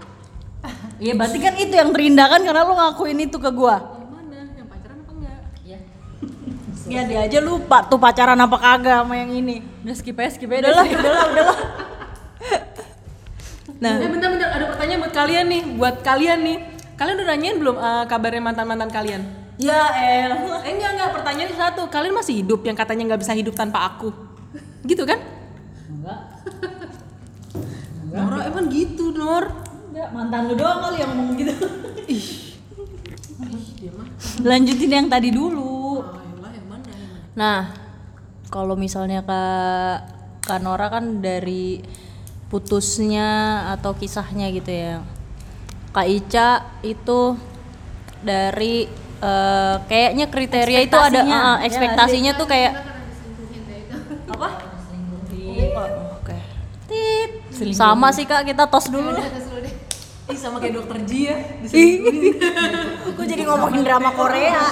Iya 1.02 1.14
berarti 1.18 1.40
kan 1.42 1.54
itu 1.58 1.74
yang 1.74 1.90
terindah 1.92 2.28
kan 2.30 2.42
karena 2.46 2.62
lu 2.64 2.74
ngakuin 2.78 3.18
itu 3.28 3.38
ke 3.42 3.52
gua. 3.52 3.76
Yang 3.82 4.08
mana? 4.08 4.38
Yang 4.56 4.68
pacaran 4.72 4.98
apa 5.04 5.12
enggak? 5.12 5.40
Iya. 5.68 5.80
Ya 6.88 7.02
dia 7.10 7.20
aja 7.28 7.40
lupa 7.44 7.78
tuh 7.84 8.00
pacaran 8.00 8.40
apa 8.40 8.56
kagak 8.56 9.04
sama 9.04 9.14
yang 9.20 9.32
ini. 9.36 9.66
Udah 9.84 9.96
skip 9.98 10.16
aja 10.16 10.32
skip 10.32 10.48
aja. 10.48 10.72
Udahlah, 10.72 10.86
udahlah, 10.88 11.26
udahlah. 11.28 11.58
Nah, 13.82 13.98
Eh 13.98 14.10
bentar-bentar 14.14 14.50
ada 14.54 14.66
pertanyaan 14.70 15.00
buat 15.02 15.14
kalian 15.18 15.46
nih, 15.50 15.62
buat 15.76 15.96
kalian 16.06 16.40
nih. 16.46 16.58
Kalian 17.02 17.16
udah 17.18 17.28
nanyain 17.34 17.58
belum 17.58 17.76
eh, 17.82 18.04
kabarnya 18.06 18.42
mantan-mantan 18.46 18.90
kalian? 18.94 19.41
Ya 19.62 19.82
el. 19.94 20.32
Eh 20.66 20.72
enggak 20.74 20.92
enggak, 20.98 21.10
pertanyaan 21.16 21.54
satu. 21.54 21.86
Kalian 21.88 22.18
masih 22.18 22.42
hidup 22.42 22.66
yang 22.66 22.74
katanya 22.74 23.14
nggak 23.14 23.22
bisa 23.22 23.38
hidup 23.38 23.54
tanpa 23.54 23.86
aku. 23.86 24.10
Gitu 24.84 25.06
kan? 25.06 25.22
Enggak. 25.88 26.20
Nora 28.12 28.44
emang 28.50 28.68
gitu, 28.68 29.16
Nor. 29.16 29.48
Enggak, 29.94 30.10
mantan 30.12 30.42
lu 30.50 30.56
doang 30.58 30.80
kali 30.84 30.98
yang 31.00 31.14
ngomong 31.14 31.38
gitu. 31.38 31.56
Lanjutin 34.42 34.92
yang 34.92 35.08
tadi 35.08 35.30
dulu. 35.30 36.04
Nah, 37.32 37.72
kalau 38.52 38.76
misalnya 38.76 39.24
Kak 39.24 39.98
Kak 40.44 40.60
Nora 40.60 40.92
kan 40.92 41.24
dari 41.24 41.80
putusnya 42.52 43.64
atau 43.72 43.96
kisahnya 43.96 44.52
gitu 44.52 44.72
ya. 44.74 45.00
Kak 45.96 46.08
Ica 46.08 46.50
itu 46.84 47.40
dari 48.20 48.88
eh, 49.22 49.76
kayaknya 49.86 50.26
kriteria 50.28 50.80
itu 50.82 50.94
ada 50.94 51.22
Ekspektasinya. 51.22 51.38
ah, 51.38 51.56
Ya, 51.56 51.66
ekspektasinya 51.66 52.32
tuh 52.36 52.48
kayak 52.48 52.74
apa? 54.28 54.50
Oh, 55.72 56.18
Oke. 56.18 56.38
Tit. 56.88 57.32
Sama 57.72 58.10
sih 58.10 58.26
Kak, 58.26 58.44
kita 58.44 58.66
tos 58.66 58.90
dulu. 58.90 59.14
Ih 60.28 60.38
sama 60.38 60.58
kayak 60.58 60.74
dokter 60.80 60.98
Ji 61.04 61.28
ya. 61.28 61.38
Gue 63.12 63.26
jadi 63.32 63.44
ngomongin 63.44 63.84
drama 63.84 64.10
Korea. 64.12 64.72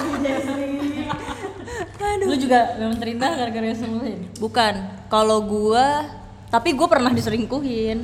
Lu 2.20 2.34
juga 2.34 2.76
memang 2.76 2.96
terindah 2.96 3.30
gara-gara 3.34 3.66
yang 3.66 3.76
selesai. 3.76 4.40
Bukan. 4.40 4.74
Kalau 5.06 5.38
gua 5.42 6.06
tapi 6.48 6.72
gue 6.72 6.86
pernah 6.86 7.12
diselingkuhin. 7.12 7.98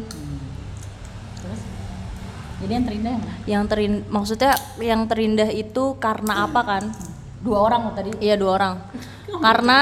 Jadi 2.57 2.73
yang 2.73 2.85
terindah 2.89 3.11
yang 3.13 3.23
mana? 3.23 3.37
Yang 3.45 3.65
terin 3.69 3.93
maksudnya 4.09 4.53
yang 4.81 5.01
terindah 5.05 5.51
itu 5.53 5.85
karena 6.01 6.49
apa 6.49 6.61
kan? 6.65 6.85
Dua 7.45 7.59
orang 7.63 7.81
lo 7.87 7.93
tadi. 7.93 8.11
Iya 8.19 8.37
dua 8.37 8.53
orang. 8.57 8.75
karena 9.37 9.79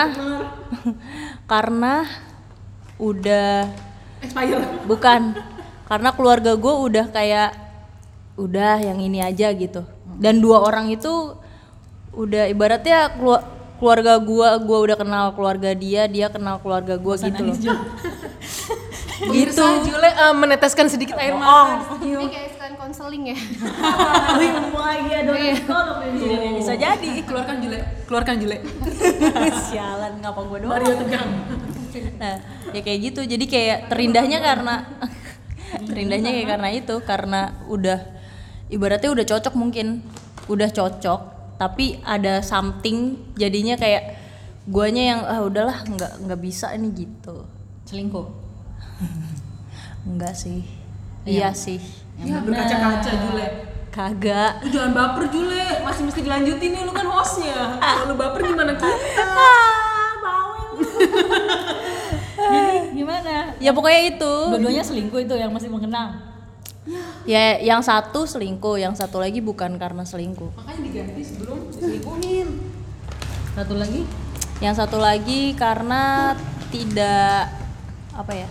karena 1.52 1.94
udah 2.96 3.68
Expired. 4.24 4.88
bukan 4.88 5.36
karena 5.84 6.10
keluarga 6.16 6.56
gue 6.56 6.74
udah 6.74 7.06
kayak 7.12 7.50
udah 8.34 8.82
yang 8.82 8.98
ini 8.98 9.22
aja 9.22 9.52
gitu. 9.54 9.84
Dan 10.18 10.40
dua 10.40 10.64
orang 10.64 10.90
itu 10.90 11.36
udah 12.14 12.46
ibaratnya 12.46 13.10
kelu- 13.14 13.46
keluarga 13.78 14.18
gue 14.18 14.48
gue 14.64 14.78
udah 14.90 14.96
kenal 14.96 15.26
keluarga 15.34 15.70
dia 15.74 16.06
dia 16.06 16.26
kenal 16.30 16.58
keluarga 16.58 16.94
gue 16.98 17.14
gitu 17.20 17.42
loh. 17.44 17.56
Gitu. 19.30 19.64
Jule 19.86 20.10
eh, 20.10 20.34
meneteskan 20.34 20.90
sedikit 20.90 21.14
air 21.18 21.34
mata. 21.34 21.82
Ini 22.02 22.26
kayak 22.26 22.50
sekalian 22.74 22.90
konseling 22.90 23.24
ya. 23.30 23.38
Wih, 24.40 24.50
mumpung 24.50 24.82
lagi 24.82 25.10
ada 25.14 25.32
psikolog 25.32 25.98
ini. 26.10 26.58
Bisa 26.58 26.74
jadi. 26.74 27.10
Keluarkan 27.22 27.56
Jule, 27.62 27.80
keluarkan 28.10 28.34
Jule. 28.42 28.58
Sialan 29.70 30.12
ngapa 30.18 30.40
gue 30.50 30.58
doang. 30.66 30.72
Mario 30.74 30.94
tegang. 30.98 31.30
Nah, 32.18 32.34
ya 32.74 32.80
kayak 32.82 32.98
gitu. 33.12 33.20
Jadi 33.22 33.44
kayak 33.46 33.78
terindahnya 33.86 34.38
karena 34.42 34.74
terindahnya 35.86 36.30
kayak 36.34 36.48
karena 36.50 36.68
itu 36.74 36.94
karena 37.06 37.40
udah 37.70 37.98
ibaratnya 38.70 39.10
udah 39.14 39.26
cocok 39.26 39.54
mungkin. 39.54 40.02
Udah 40.44 40.68
cocok, 40.68 41.20
tapi 41.56 41.96
ada 42.04 42.44
something 42.44 43.16
jadinya 43.32 43.80
kayak 43.80 44.20
guanya 44.68 45.02
yang 45.14 45.20
ah 45.24 45.40
udahlah 45.40 45.80
nggak 45.88 46.12
nggak 46.24 46.40
bisa 46.40 46.72
ini 46.76 46.92
gitu 46.92 47.48
Selingkuh. 47.88 48.28
enggak 50.08 50.36
sih 50.36 50.68
iya 51.24 51.56
sih 51.56 51.80
Ya 52.16 52.38
berkaca-kaca 52.40 53.10
Jule. 53.10 53.46
kagak 53.88 54.58
Lu 54.60 54.68
jangan 54.70 54.90
baper 54.90 55.24
Jule, 55.28 55.62
masih 55.82 56.02
mesti 56.02 56.20
dilanjutin 56.20 56.70
nih 56.72 56.82
lu 56.82 56.90
kan 56.90 57.06
hostnya. 57.06 57.78
Kalau 57.78 58.10
lu 58.10 58.14
baper 58.14 58.40
gimana 58.44 58.74
kita? 58.74 58.90
Jadi 62.34 62.76
gimana? 62.92 63.54
ya 63.56 63.70
pokoknya 63.72 64.00
itu 64.10 64.34
Dua-duanya 64.52 64.84
selingkuh 64.84 65.20
itu 65.22 65.34
yang 65.34 65.50
masih 65.50 65.70
mengenang. 65.70 66.10
ya 67.24 67.56
yang 67.58 67.80
satu 67.80 68.28
selingkuh 68.28 68.76
yang 68.76 68.92
satu 68.92 69.16
lagi 69.16 69.40
bukan 69.40 69.80
karena 69.80 70.04
selingkuh 70.04 70.52
Makanya 70.52 70.80
diganti 70.84 71.22
sebelum 71.24 71.58
diselingkuhin. 71.72 72.48
Satu 73.54 73.74
lagi? 73.74 74.02
yang 74.60 74.70
satu 74.70 74.98
lagi 74.98 75.50
karena 75.54 76.34
tidak 76.70 77.50
apa 78.12 78.32
ya 78.34 78.48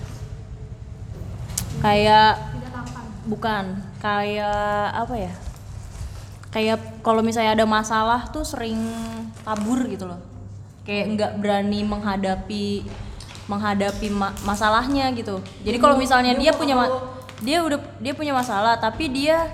kayak 1.79 2.52
bukan 3.24 3.63
kayak 4.00 4.60
apa 4.94 5.15
ya? 5.18 5.34
Kayak 6.50 7.01
kalau 7.01 7.25
misalnya 7.25 7.58
ada 7.58 7.65
masalah 7.65 8.30
tuh 8.30 8.46
sering 8.46 8.77
kabur 9.42 9.82
gitu 9.88 10.06
loh. 10.06 10.22
Kayak 10.84 11.06
nggak 11.15 11.32
berani 11.39 11.82
menghadapi 11.82 12.86
menghadapi 13.44 14.08
ma- 14.08 14.36
masalahnya 14.44 15.12
gitu. 15.12 15.42
Jadi 15.63 15.77
kalau 15.77 15.96
misalnya 15.98 16.32
dia 16.38 16.51
punya 16.53 16.75
ma- 16.77 16.94
dia 17.42 17.60
udah 17.60 17.80
dia 18.00 18.13
punya 18.13 18.32
masalah 18.32 18.77
tapi 18.77 19.10
dia 19.10 19.51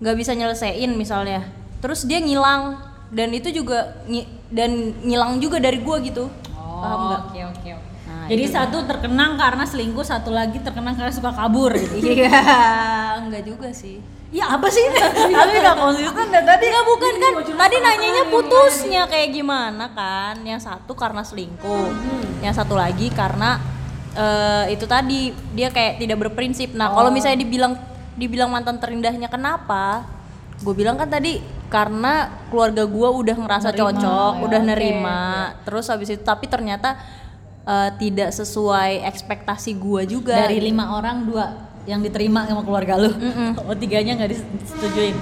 nggak 0.00 0.16
bisa 0.16 0.32
nyelesain 0.32 0.90
misalnya. 0.92 1.46
Terus 1.78 2.06
dia 2.06 2.18
ngilang 2.18 2.78
dan 3.12 3.28
itu 3.30 3.52
juga 3.52 4.00
ngi- 4.08 4.26
dan 4.48 4.70
ngilang 4.98 5.38
juga 5.38 5.60
dari 5.60 5.78
gua 5.78 6.00
gitu. 6.00 6.26
Paham 6.82 7.00
nggak? 7.06 7.22
Oke 7.28 7.40
oke 7.44 7.70
oke. 7.76 7.91
Nah, 8.22 8.30
Jadi 8.30 8.44
satu 8.46 8.86
terkenang 8.86 9.34
karena 9.34 9.66
selingkuh, 9.66 10.06
satu 10.06 10.30
lagi 10.30 10.62
terkenang 10.62 10.94
karena 10.94 11.10
suka 11.10 11.34
kabur 11.34 11.74
gitu. 11.74 12.06
iya. 12.22 12.38
Enggak 13.18 13.42
juga 13.42 13.74
sih. 13.74 13.98
Ya 14.30 14.46
apa 14.46 14.70
sih? 14.70 14.86
Tapi 15.34 15.58
nggak 15.58 15.74
konsisten 15.74 16.30
dari 16.30 16.46
tadi. 16.46 16.64
Enggak 16.70 16.84
bukan 16.86 17.14
kan? 17.18 17.32
tadi 17.66 17.76
nanyanya 17.82 18.24
putusnya 18.30 19.02
kayak 19.10 19.34
gimana 19.34 19.90
kan? 19.90 20.38
Yang 20.46 20.70
satu 20.70 20.94
karena 20.94 21.26
selingkuh 21.26 21.90
yang 22.46 22.54
satu 22.54 22.78
lagi 22.78 23.10
karena 23.10 23.58
eh, 24.14 24.70
itu 24.70 24.86
tadi 24.86 25.34
dia 25.50 25.74
kayak 25.74 25.98
tidak 25.98 26.22
berprinsip. 26.22 26.78
Nah 26.78 26.94
kalau 26.94 27.10
misalnya 27.10 27.42
dibilang 27.42 27.74
dibilang 28.14 28.54
mantan 28.54 28.78
terindahnya 28.78 29.26
kenapa? 29.26 30.06
Gue 30.62 30.78
bilang 30.78 30.94
kan 30.94 31.10
tadi 31.10 31.42
karena 31.66 32.30
keluarga 32.52 32.86
gue 32.86 33.08
udah 33.08 33.34
ngerasa 33.34 33.74
cocok 33.74 34.46
udah 34.46 34.60
nerima. 34.62 35.52
Terus 35.66 35.90
habis 35.90 36.14
itu 36.14 36.22
tapi 36.22 36.46
ternyata 36.46 36.98
eh, 37.66 37.90
tidak 37.98 38.30
sesuai 38.34 39.06
ekspektasi 39.06 39.76
gue 39.78 40.02
juga 40.06 40.46
Dari 40.46 40.58
lima 40.62 40.94
orang 40.98 41.26
dua 41.26 41.46
yang 41.82 41.98
diterima 41.98 42.46
sama 42.46 42.62
keluarga 42.62 42.94
lu. 42.94 43.10
Oh 43.66 43.74
tiganya 43.80 44.14
nggak 44.14 44.30
disetujuin. 44.30 45.16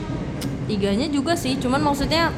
tiganya 0.70 1.10
juga 1.10 1.34
sih 1.34 1.58
cuman 1.58 1.82
maksudnya 1.82 2.30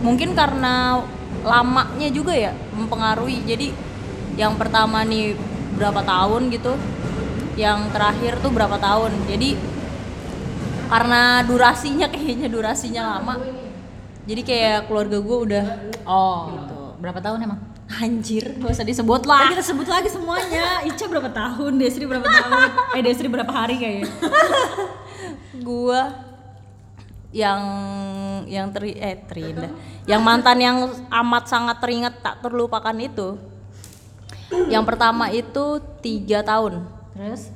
mungkin 0.00 0.32
karena 0.32 1.04
lamanya 1.44 2.08
juga 2.08 2.32
ya 2.32 2.56
mempengaruhi 2.72 3.44
jadi 3.44 3.76
yang 4.40 4.56
pertama 4.56 5.04
nih 5.04 5.36
berapa 5.76 6.00
tahun 6.00 6.48
gitu 6.48 6.72
yang 7.60 7.92
terakhir 7.92 8.40
tuh 8.40 8.48
berapa 8.48 8.80
tahun 8.80 9.12
jadi 9.28 9.52
karena 10.88 11.44
durasinya 11.44 12.08
kayaknya 12.14 12.48
durasinya 12.48 13.20
lama 13.20 13.36
jadi 14.24 14.40
kayak 14.40 14.78
keluarga 14.88 15.18
gue 15.20 15.36
udah 15.44 15.64
Oh. 16.08 16.48
Gitu. 16.56 16.76
Berapa 17.04 17.20
tahun 17.20 17.38
emang? 17.44 17.60
Anjir 17.88 18.52
gak 18.60 18.76
usah 18.76 18.84
disebut 18.84 19.24
Lah 19.24 19.48
kita 19.48 19.64
sebut 19.64 19.88
lagi 19.88 20.12
semuanya. 20.12 20.84
Ica 20.84 21.08
berapa 21.08 21.32
tahun? 21.32 21.80
Desri 21.80 22.04
berapa 22.04 22.28
tahun? 22.28 22.70
Eh 22.92 23.02
Desri 23.02 23.28
berapa 23.32 23.48
hari 23.48 23.80
kayaknya? 23.80 24.06
gue 25.68 26.00
yang 27.28 27.60
yang 28.48 28.72
teri 28.72 28.96
eh 28.96 29.20
terindah 29.28 29.68
yang 30.08 30.24
mantan 30.24 30.56
yang 30.56 30.76
amat 31.12 31.44
sangat 31.44 31.76
teringat 31.76 32.24
tak 32.24 32.40
terlupakan 32.40 32.96
itu 32.96 33.36
yang 34.72 34.80
pertama 34.88 35.28
itu 35.28 35.76
tiga 36.00 36.40
tahun 36.40 36.88
Terus? 37.12 37.52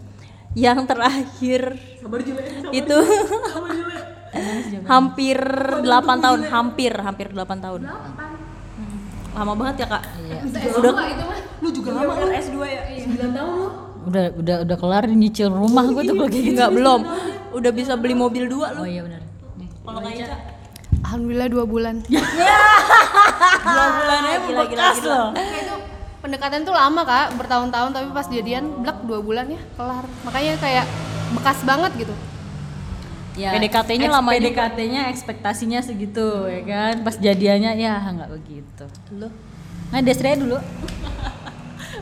yang 0.52 0.84
terakhir 0.84 1.80
Sabar 2.04 2.20
Jule. 2.20 2.42
itu 2.68 2.98
hampir 4.92 5.38
8 5.40 6.24
tahun 6.24 6.40
hampir 6.48 6.92
hampir 6.92 7.28
8 7.32 7.64
tahun. 7.64 7.80
Lama 9.32 9.52
banget 9.54 9.76
ya 9.80 9.86
kak 9.88 10.02
Iya. 10.18 10.36
udah 10.72 10.92
itu 11.06 11.24
mah 11.24 11.38
Lu 11.58 11.68
juga 11.70 11.90
lama 11.94 12.12
lu 12.16 12.26
S2 12.28 12.56
ya? 12.60 12.82
9 13.06 13.32
tahun 13.32 13.52
lu. 13.54 13.66
Udah 14.02 14.24
udah 14.34 14.56
udah 14.62 14.76
kelar 14.76 15.04
nyicil 15.06 15.48
rumah 15.48 15.86
gue 15.86 16.02
tuh 16.02 16.12
kalau 16.12 16.26
kayak 16.26 16.42
gitu. 16.42 16.54
nggak 16.54 16.70
belum 16.72 17.00
udah 17.52 17.70
bisa 17.70 17.92
beli 17.94 18.14
mobil 18.14 18.44
dua 18.46 18.74
Oh 18.74 18.82
lu 18.82 18.84
iya 18.84 19.00
benar. 19.00 19.22
Nih. 19.56 19.68
kalau 19.80 20.00
kayak 20.00 20.28
alhamdulillah 21.02 21.48
dua 21.48 21.64
bulan 21.64 21.94
dua 23.64 23.86
bulannya 23.90 24.36
gila 24.42 24.62
gila 24.64 24.82
Bekas 24.82 24.96
gila 24.98 25.08
loh. 25.08 25.28
Nah, 25.32 25.46
itu 25.54 25.74
pendekatan 26.18 26.60
tuh 26.62 26.70
lama 26.72 27.00
kak 27.02 27.26
bertahun-tahun 27.34 27.90
tapi 27.90 28.06
pas 28.10 28.26
jadian 28.26 28.64
blek 28.78 28.98
dua 29.02 29.18
bulan 29.18 29.46
ya 29.48 29.60
kelar 29.72 30.04
makanya 30.22 30.54
kayak 30.56 30.84
bekas 31.32 31.58
banget 31.62 31.92
gitu 31.96 32.14
Ya, 33.32 33.48
PDKT-nya 33.50 34.06
eks- 34.06 34.14
lama 34.14 34.30
juga. 34.30 34.44
PDKT-nya 34.44 35.02
ekspektasinya 35.08 35.80
segitu 35.80 36.26
ya 36.44 36.60
kan. 36.62 36.94
Pas 37.00 37.16
jadiannya 37.16 37.72
ya 37.74 37.96
nggak 37.96 38.30
begitu. 38.30 38.84
lu 39.10 39.28
Nah, 39.88 40.00
Desri 40.00 40.24
aja 40.26 40.38
dulu. 40.38 40.56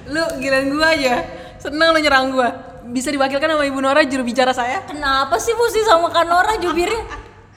Lu 0.09 0.23
giliran 0.37 0.67
gua 0.71 0.89
aja. 0.91 1.15
Seneng 1.57 1.91
lu 1.91 1.99
nyerang 1.99 2.31
gua. 2.31 2.49
Bisa 2.85 3.09
diwakilkan 3.09 3.47
sama 3.49 3.63
Ibu 3.63 3.79
Nora 3.79 4.03
juru 4.03 4.23
bicara 4.23 4.51
saya? 4.51 4.83
kenapa 4.83 5.37
sih 5.37 5.53
mesti 5.53 5.85
sama 5.85 6.09
Kanora 6.09 6.55
jubirnya 6.57 7.07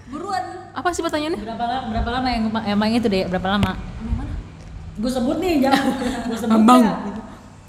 buruan 0.07 0.45
Apa 0.71 0.89
sih 0.89 1.01
pertanyaannya? 1.01 1.37
Berapa 1.39 1.63
lama 1.63 1.85
berapa 1.89 2.09
lama 2.11 2.27
yang 2.29 2.43
emang 2.67 2.89
itu 2.91 3.05
deh, 3.05 3.25
berapa 3.25 3.47
lama? 3.47 3.73
Gue 4.93 5.09
sebut 5.09 5.37
nih, 5.37 5.57
jangan 5.59 5.81
gue 6.29 6.37
sebut 6.37 6.53
Bambang. 6.53 6.81
ya. 6.83 6.93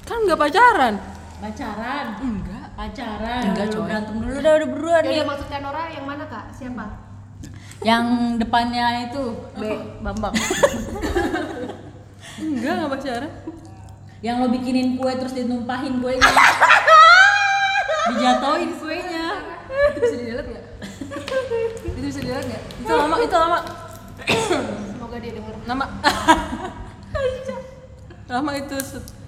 Kan 0.05 0.19
nggak 0.23 0.37
pacaran. 0.39 0.95
Pacaran. 1.41 2.07
Pacaran. 2.75 3.43
enggak 3.47 3.67
coy 3.71 3.83
berantem 3.83 4.15
dulu. 4.15 4.27
dulu 4.27 4.39
udah 4.41 4.53
udah 4.59 4.69
buruan 4.69 5.01
ya 5.01 5.07
nih 5.07 5.17
udah 5.17 5.29
maksud 5.31 5.47
Kanora 5.47 5.83
yang 5.89 6.05
mana 6.05 6.25
kak 6.27 6.45
siapa 6.51 6.85
Yang 7.81 8.05
depannya 8.41 8.87
itu 9.07 9.23
B 9.55 9.63
Bambang 10.01 10.35
Enggak, 12.35 12.73
nggak 12.77 12.91
pacaran. 12.91 13.31
yang 14.19 14.41
lo 14.41 14.49
bikinin 14.49 14.97
kue 14.97 15.13
terus 15.15 15.31
ditumpahin 15.33 16.01
kuenya. 16.01 16.25
Dijatoin 18.11 18.71
kuenya. 18.75 19.27
Itu 19.93 19.99
bisa 20.01 20.17
dilihat 20.17 20.45
nggak? 20.45 20.65
itu 21.85 21.99
bisa 22.01 22.21
dilihat 22.21 22.43
nggak? 22.43 22.63
Itu 22.81 22.91
lama, 22.91 23.17
itu 23.21 23.37
lama. 23.37 23.59
semoga 24.91 25.17
dia 25.21 25.33
denger 25.37 25.55
Nama. 25.65 25.85
lama 28.33 28.51
itu. 28.57 28.77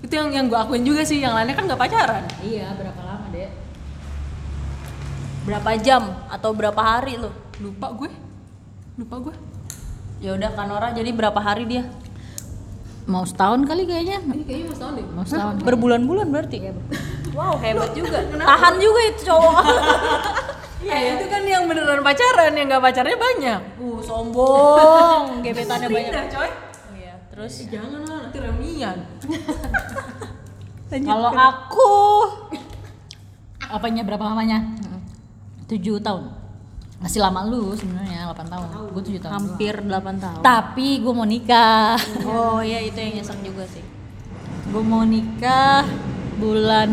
Itu 0.01 0.13
yang 0.13 0.29
yang 0.33 0.47
gua 0.49 0.65
akuin 0.65 0.83
juga 0.83 1.05
sih. 1.05 1.21
Yang 1.21 1.33
lainnya 1.37 1.55
kan 1.55 1.65
nggak 1.69 1.79
pacaran. 1.79 2.25
Iya, 2.41 2.73
berapa? 2.75 3.06
Berapa 5.47 5.71
jam 5.79 6.03
atau 6.27 6.51
berapa 6.51 6.83
hari 6.83 7.17
lu 7.17 7.31
Lupa 7.57 7.89
gue. 7.95 8.11
Lupa 9.01 9.17
gue. 9.23 9.35
ya 10.21 10.37
udah 10.37 10.51
Kanora 10.53 10.93
jadi 10.93 11.09
berapa 11.15 11.39
hari 11.41 11.65
dia 11.65 11.85
Mau 13.07 13.23
setahun 13.23 13.63
kali 13.71 13.87
kayaknya. 13.87 14.19
Ini 14.19 14.43
kayaknya 14.43 14.67
mas 14.75 14.79
tahun 14.83 14.93
deh. 14.99 15.07
Mau 15.15 15.23
setahun. 15.23 15.55
berbulan-bulan 15.63 16.27
berarti 16.27 16.59
wow 17.37 17.55
hebat 17.61 17.93
juga 17.93 18.19
tahan 18.33 18.75
juga 18.81 19.01
itu 19.13 19.21
cowok 19.29 19.57
Iya, 20.77 21.19
itu 21.19 21.27
kan 21.33 21.43
yang 21.43 21.65
beneran 21.67 22.05
pacaran, 22.05 22.53
yang 22.53 22.69
nggak 22.69 22.85
pacarnya 22.85 23.17
banyak. 23.17 23.61
uh 23.81 23.99
sombong 24.05 25.23
gebetannya 25.45 25.89
banyak 25.89 26.25
coy. 26.31 26.51
iya 26.95 27.17
terus 27.33 27.65
Eh, 27.65 27.75
jangan 27.75 28.01
lah, 28.07 28.19
nanti 28.29 28.39
reunian. 28.39 28.97
Kalau 31.11 31.33
aku 31.33 31.91
apanya 33.67 34.07
berapa 34.07 34.31
lamanya? 34.31 34.63
Tujuh 35.67 35.99
tahun. 35.99 36.31
Masih 36.97 37.19
lama 37.19 37.45
lu 37.45 37.73
sebenarnya 37.73 38.27
8 38.27 38.47
tahun. 38.47 38.67
Gue 38.89 39.03
tujuh 39.05 39.19
tahun. 39.19 39.31
hampir 39.31 39.75
8 39.77 40.17
tahun 40.17 40.41
Tapi 40.41 40.87
gue 40.99 41.13
mau 41.13 41.25
nikah. 41.25 41.95
oh 42.25 42.59
iya 42.59 42.81
itu 42.81 42.97
yang 42.97 43.17
nyesek 43.17 43.39
juga 43.43 43.65
sih 43.67 43.83
gue 44.67 44.83
mau 44.83 45.03
nikah 45.03 45.83
bulan 46.37 46.91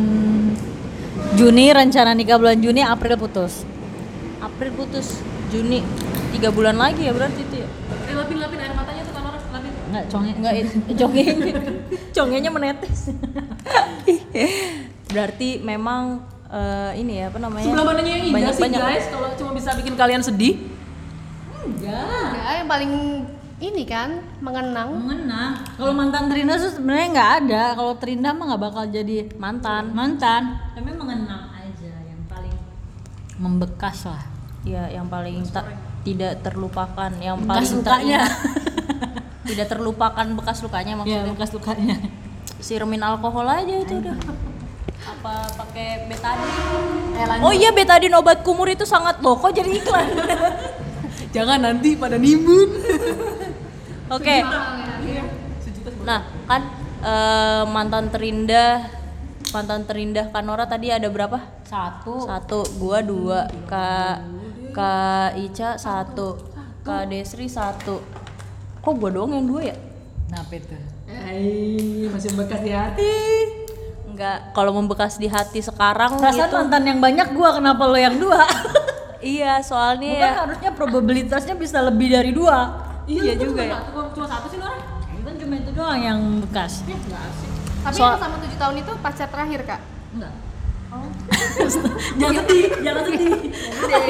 Juni 1.33 1.69
rencana 1.69 2.11
nikah 2.11 2.35
bulan 2.35 2.55
Juni 2.55 2.79
April 2.79 3.15
putus. 3.15 3.63
April 4.37 4.69
putus 4.73 5.17
Juni 5.49 5.81
tiga 6.29 6.49
bulan 6.49 6.75
lagi 6.75 7.01
ya 7.01 7.11
berarti 7.11 7.41
itu 7.41 7.55
ya 7.57 7.67
Eh, 8.03 8.13
lapin 8.13 8.35
lapin 8.37 8.57
air 8.59 8.71
matanya 8.73 9.01
tuh 9.01 9.11
kan 9.11 9.21
orang 9.23 9.41
lapin. 9.47 9.71
Enggak 9.87 10.03
conge. 10.07 10.29
enggak 10.35 10.53
itu 10.55 10.71
congenya 10.99 11.53
congenya 12.11 12.49
menetes 12.51 12.99
berarti 15.09 15.49
memang 15.59 16.21
eh, 16.53 16.91
ini 17.01 17.13
ya 17.19 17.25
apa 17.33 17.37
namanya? 17.41 17.65
Sebelah 17.65 17.85
mananya 17.85 18.11
yang 18.13 18.25
indah 18.29 18.35
banyak 18.37 18.53
sih 18.53 18.63
banyak 18.63 18.81
guys? 18.81 19.05
Kalau 19.09 19.29
cuma 19.33 19.51
bisa 19.57 19.69
bikin 19.73 19.93
kalian 19.97 20.21
sedih. 20.21 20.55
Enggak. 21.63 22.27
ya 22.35 22.49
yang 22.59 22.69
paling 22.69 22.91
ini 23.63 23.83
kan 23.87 24.19
mengenang. 24.43 24.89
Mengenang. 24.99 25.51
Kalau 25.79 25.93
mantan 25.95 26.27
Trinda 26.27 26.59
tuh 26.59 26.71
sebenarnya 26.75 27.07
nggak 27.15 27.31
ada. 27.43 27.63
Kalau 27.79 27.93
Trinda 27.95 28.29
mah 28.35 28.45
nggak 28.53 28.61
bakal 28.61 28.83
jadi 28.91 29.31
mantan. 29.39 29.95
Mantan. 29.95 30.59
Tapi 30.75 30.91
mengenang 30.91 31.47
aja 31.55 31.93
yang 32.03 32.21
paling 32.27 32.55
membekas 33.39 34.03
lah. 34.05 34.23
Ya 34.67 34.87
yang 34.91 35.07
paling 35.07 35.47
tak 35.47 35.71
tidak 36.03 36.43
terlupakan. 36.43 37.11
Yang 37.17 37.35
bekas 37.47 37.55
paling 37.55 37.71
lukanya. 37.79 38.21
tidak 39.43 39.67
terlupakan 39.67 40.27
bekas 40.39 40.57
lukanya 40.63 40.91
ya 40.95 40.99
maksudnya 40.99 41.33
bekas 41.35 41.51
lukanya. 41.55 41.95
Sirumin 42.63 43.03
alkohol 43.03 43.47
aja 43.47 43.75
itu 43.79 43.99
udah 43.99 44.15
apa 45.03 45.35
pakai 45.55 46.07
betadine? 46.07 46.55
Eh, 47.19 47.43
oh 47.43 47.53
iya 47.53 47.69
betadine 47.75 48.15
obat 48.15 48.43
kumur 48.43 48.67
itu 48.71 48.87
sangat 48.87 49.19
loh 49.19 49.35
kok 49.35 49.51
jadi 49.51 49.71
iklan. 49.71 50.07
Jangan 51.35 51.59
nanti 51.59 51.95
pada 51.99 52.15
nimbun. 52.15 52.69
oke. 54.15 54.37
Nah 56.07 56.19
kan 56.47 56.61
eh, 57.03 57.63
mantan 57.67 58.11
terindah 58.11 58.87
mantan 59.53 59.85
terindah 59.85 60.31
Kanora 60.33 60.65
tadi 60.65 60.89
ada 60.89 61.07
berapa? 61.11 61.39
Satu. 61.67 62.23
Satu. 62.23 62.59
Gua 62.79 62.99
dua. 63.03 63.47
Kak 63.67 64.17
kak 64.71 65.39
Ica 65.39 65.75
satu. 65.75 66.39
Kak 66.83 67.11
Desri 67.11 67.47
satu. 67.47 67.99
Kok 68.83 68.93
gua 68.99 69.09
doang 69.11 69.31
yang 69.35 69.47
dua 69.47 69.61
ya? 69.71 69.77
Kenapa 70.27 70.53
itu? 70.57 70.75
Hai, 71.07 72.09
masih 72.09 72.33
bekas 72.33 72.59
di 72.65 72.71
hati. 72.73 73.62
Enggak, 74.23 74.55
kalau 74.55 74.71
membekas 74.71 75.19
di 75.19 75.27
hati 75.27 75.59
sekarang 75.59 76.15
perasaan 76.15 76.47
gitu. 76.47 76.55
mantan 76.55 76.83
yang 76.87 76.99
banyak 77.03 77.27
gua 77.35 77.59
kenapa 77.59 77.83
lo 77.83 77.99
yang 77.99 78.15
dua? 78.15 78.39
Iya, 79.23 79.63
soalnya 79.63 80.19
Bukan 80.19 80.27
ya. 80.27 80.35
harusnya 80.35 80.71
probabilitasnya 80.75 81.55
bisa 81.55 81.79
lebih 81.79 82.11
dari 82.11 82.35
dua. 82.35 82.75
Iya 83.03 83.39
juga 83.39 83.63
ya. 83.63 83.79
Satu, 83.79 84.11
cuma 84.11 84.27
satu 84.27 84.47
sih 84.47 84.59
Nora. 84.59 84.79
kan 85.23 85.35
cuma 85.39 85.53
itu 85.55 85.71
doang 85.71 85.95
yang 85.95 86.19
bekas 86.43 86.83
tapi 87.83 87.95
Soal- 87.95 88.15
yang 88.15 88.23
sama 88.23 88.35
tujuh 88.43 88.59
tahun 88.59 88.75
itu 88.79 88.91
pacar 88.99 89.27
terakhir 89.27 89.59
kak? 89.63 89.79
Enggak. 90.11 90.33
Jangan 92.19 92.33
sedih 92.43 92.63
jangan 92.83 93.01
sedih. 93.07 93.27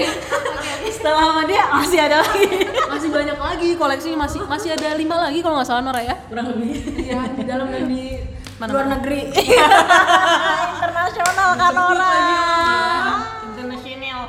Setelah 0.97 1.21
sama 1.29 1.41
dia 1.45 1.63
masih 1.69 1.99
ada 2.01 2.17
lagi. 2.21 2.45
Masih 2.89 3.09
banyak 3.13 3.37
lagi 3.37 3.69
koleksinya 3.77 4.17
masih 4.25 4.39
masih 4.45 4.69
ada 4.73 4.97
lima 4.97 5.15
lagi 5.15 5.39
kalau 5.45 5.61
nggak 5.61 5.69
salah 5.69 5.85
Nora 5.85 6.01
ya. 6.01 6.17
kurang 6.25 6.57
lebih. 6.57 6.73
Iya 7.05 7.21
di 7.37 7.43
dalam 7.45 7.69
dan 7.69 7.85
di 7.85 8.32
mana 8.63 8.71
luar 8.71 8.87
negeri 8.95 9.19
Internasional 10.79 11.49
kan 11.59 11.75
orang. 11.75 13.19
Internasional. 13.51 14.21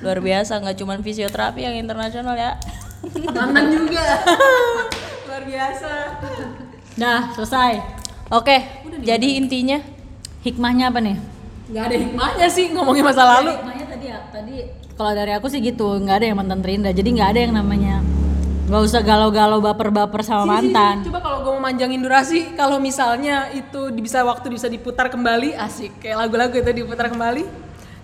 Luar 0.00 0.18
biasa, 0.24 0.52
nggak 0.64 0.76
cuma 0.80 0.96
fisioterapi 0.96 1.60
yang 1.60 1.76
internasional 1.76 2.32
ya. 2.32 2.56
Mantan 3.28 3.68
juga. 3.76 4.06
Luar 5.28 5.42
biasa. 5.44 5.92
Nah, 6.96 7.18
selesai. 7.36 7.72
Oke, 8.32 8.64
jadi 9.04 9.36
intinya 9.36 9.80
Hikmahnya 10.40 10.88
apa 10.88 11.04
nih? 11.04 11.16
Nggak 11.68 11.84
ada 11.84 11.96
hikmahnya 12.00 12.46
sih 12.48 12.72
ngomongin 12.72 13.04
masa 13.04 13.28
lalu. 13.28 13.52
Hikmahnya 13.52 13.86
tadi 13.92 14.06
ya, 14.08 14.18
tadi 14.32 14.54
kalau 14.96 15.12
dari 15.12 15.32
aku 15.36 15.52
sih 15.52 15.60
gitu, 15.60 16.00
nggak 16.00 16.24
ada 16.24 16.26
yang 16.32 16.38
mantan 16.40 16.64
terindah. 16.64 16.96
Jadi 16.96 17.08
nggak 17.12 17.28
ada 17.36 17.40
yang 17.44 17.54
namanya 17.58 18.00
nggak 18.68 18.84
usah 18.84 19.00
galau-galau 19.00 19.64
baper-baper 19.64 20.20
sama 20.20 20.60
mantan. 20.60 21.00
Coba 21.08 21.24
kalau 21.24 21.40
gue 21.40 21.52
mau 21.56 21.64
manjangin 21.72 22.04
durasi, 22.04 22.52
kalau 22.52 22.76
misalnya 22.76 23.48
itu 23.56 23.88
bisa 23.96 24.20
waktu 24.20 24.52
bisa 24.52 24.68
diputar 24.68 25.08
kembali, 25.08 25.56
asik 25.56 25.96
kayak 26.04 26.28
lagu-lagu 26.28 26.52
itu 26.52 26.84
diputar 26.84 27.08
kembali. 27.08 27.48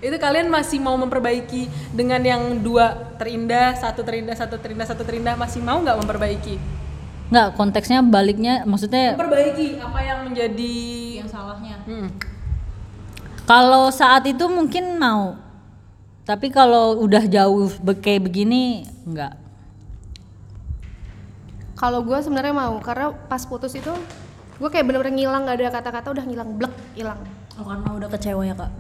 Itu 0.01 0.17
kalian 0.17 0.49
masih 0.49 0.81
mau 0.81 0.97
memperbaiki 0.97 1.69
dengan 1.93 2.25
yang 2.25 2.65
dua 2.65 2.97
terindah, 3.21 3.77
satu 3.77 4.01
terindah, 4.01 4.33
satu 4.33 4.57
terindah, 4.57 4.89
satu 4.89 5.05
terindah, 5.05 5.37
masih 5.37 5.61
mau 5.61 5.85
nggak 5.85 6.01
memperbaiki? 6.01 6.57
Nggak, 7.29 7.49
konteksnya 7.61 8.01
baliknya, 8.01 8.65
maksudnya 8.65 9.21
Memperbaiki 9.21 9.81
apa 9.85 10.01
yang 10.01 10.19
menjadi 10.25 10.75
yang 11.21 11.29
salahnya. 11.29 11.77
Hmm. 11.85 12.09
kalau 13.45 13.93
saat 13.93 14.25
itu 14.25 14.49
mungkin 14.49 14.97
mau, 14.97 15.37
tapi 16.25 16.49
kalau 16.49 17.05
udah 17.05 17.29
jauh 17.29 17.69
kayak 18.01 18.33
begini 18.33 18.89
nggak. 19.05 19.44
Kalau 21.75 22.07
gue 22.07 22.19
sebenarnya 22.23 22.55
mau 22.55 22.79
karena 22.79 23.11
pas 23.27 23.43
putus 23.43 23.75
itu 23.75 23.91
gue 24.55 24.69
kayak 24.71 24.87
bener-bener 24.87 25.15
ngilang 25.15 25.43
nggak 25.47 25.57
ada 25.59 25.71
kata-kata 25.83 26.09
udah 26.15 26.25
ngilang 26.25 26.51
blek 26.59 26.75
hilang 26.95 27.21
Oh, 27.55 27.63
karena 27.63 27.87
udah 27.87 28.09
kecewa 28.11 28.43
ya, 28.43 28.55
Kak. 28.59 28.71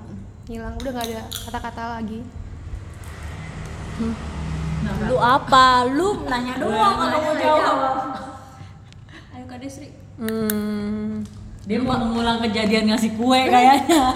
ngilang 0.50 0.74
udah 0.82 0.90
nggak 0.90 1.06
ada 1.06 1.22
kata-kata 1.30 1.82
lagi 1.94 2.20
Lu 5.08 5.16
apa? 5.16 5.86
Lu 5.88 6.26
nanya 6.26 6.58
doang 6.58 6.94
kalau 6.98 7.18
mau 7.22 7.34
jawab. 7.38 7.96
Ayo 9.32 9.44
Kak 9.46 9.58
Desri. 9.62 9.88
Hmm. 10.18 11.24
Dia 11.64 11.78
mau 11.80 11.96
mengulang 11.96 12.42
kejadian 12.44 12.92
ngasih 12.92 13.14
kue 13.16 13.40
kayaknya. 13.48 14.04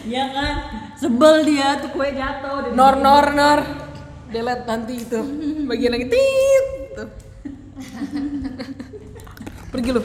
Iya 0.00 0.32
kan? 0.32 0.54
Sebel 0.96 1.44
dia 1.44 1.76
tuh 1.82 1.92
kue 1.92 2.08
jatuh. 2.14 2.72
Nor 2.72 2.94
nor 2.98 3.36
nor. 3.36 3.60
Delete 4.32 4.64
nanti 4.64 4.94
itu. 5.02 5.20
Bagian 5.68 5.92
lagi 5.92 6.06
tit. 6.08 6.64
Tuh. 6.96 7.08
Pergi 9.72 9.90
lu. 9.94 10.02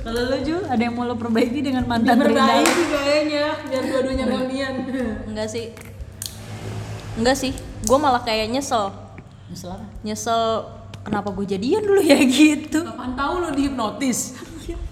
Kalau 0.00 0.22
lu 0.32 0.36
Ju, 0.40 0.56
ada 0.64 0.80
yang 0.80 0.96
mau 0.96 1.04
lo 1.04 1.12
perbaiki 1.14 1.60
dengan 1.60 1.84
mantan 1.84 2.16
terindah? 2.16 2.40
Perbaiki 2.40 2.82
kayaknya 2.88 3.44
biar 3.68 3.82
dua-duanya 3.84 4.24
reunian. 4.24 4.72
Enggak 5.28 5.48
sih. 5.54 5.66
Enggak 7.20 7.36
sih. 7.36 7.52
Gue 7.84 7.98
malah 8.00 8.24
kayak 8.24 8.48
nyesel. 8.48 8.96
Nyesel 9.52 9.76
apa? 9.76 9.84
Nyesel 10.00 10.42
kenapa 11.04 11.28
gue 11.30 11.44
jadian 11.46 11.84
dulu 11.84 12.00
ya 12.00 12.16
gitu. 12.40 12.80
Kapan 12.80 13.12
tahu 13.12 13.34
lo 13.44 13.48
dihipnotis? 13.52 14.40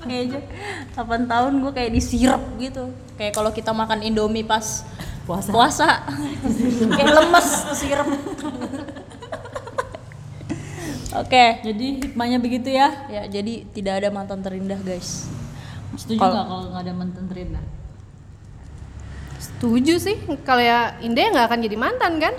Kayaknya 0.05 0.45
8 0.93 1.25
tahun 1.25 1.53
gue 1.65 1.73
kayak 1.73 1.91
disirep 1.97 2.43
gitu. 2.61 2.93
Kayak 3.17 3.33
kalau 3.33 3.49
kita 3.49 3.73
makan 3.73 4.05
Indomie 4.05 4.45
pas 4.45 4.85
Puasa. 5.23 5.49
puasa. 5.49 5.89
kayak 6.93 7.11
lemes 7.17 7.49
kesirep. 7.71 8.07
Oke. 11.13 11.61
Jadi 11.61 11.87
hikmahnya 12.01 12.39
begitu 12.41 12.73
ya. 12.73 13.09
Ya, 13.09 13.29
jadi 13.29 13.69
tidak 13.71 14.01
ada 14.01 14.09
mantan 14.09 14.41
terindah, 14.41 14.81
guys. 14.81 15.29
Setuju 15.93 16.17
Kalau- 16.17 16.33
nggak 16.35 16.47
kalau 16.49 16.65
nggak 16.73 16.83
ada 16.89 16.95
mantan 16.97 17.25
terindah? 17.29 17.65
setuju 19.43 19.99
sih 19.99 20.15
kalau 20.47 20.63
ya 20.63 20.95
Indah 21.03 21.35
nggak 21.35 21.47
akan 21.51 21.61
jadi 21.67 21.77
mantan 21.79 22.23
kan 22.23 22.35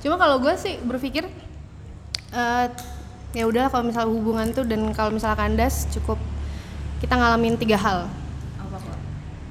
cuma 0.00 0.20
kalau 0.20 0.36
gue 0.40 0.52
sih 0.56 0.76
berpikir 0.84 1.24
eh 2.32 2.66
ya 3.32 3.44
udah 3.48 3.72
kalau 3.72 3.88
misal 3.88 4.04
hubungan 4.08 4.52
tuh 4.52 4.68
dan 4.68 4.84
kalau 4.92 5.12
misal 5.12 5.32
kandas 5.32 5.88
cukup 5.92 6.20
kita 7.00 7.16
ngalamin 7.16 7.56
tiga 7.56 7.76
hal 7.76 8.08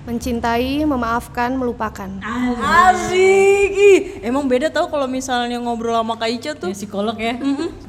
mencintai 0.09 0.81
memaafkan 0.89 1.53
melupakan 1.53 2.09
Asik. 2.57 3.69
Ih, 3.69 4.25
Emang 4.25 4.49
beda 4.49 4.73
tau 4.73 4.89
kalau 4.89 5.05
misalnya 5.05 5.61
ngobrol 5.61 5.93
sama 5.93 6.17
Kak 6.17 6.29
Ica 6.33 6.51
tuh. 6.57 6.73
Ya, 6.73 6.75
psikolog 6.75 7.13
ya. 7.13 7.37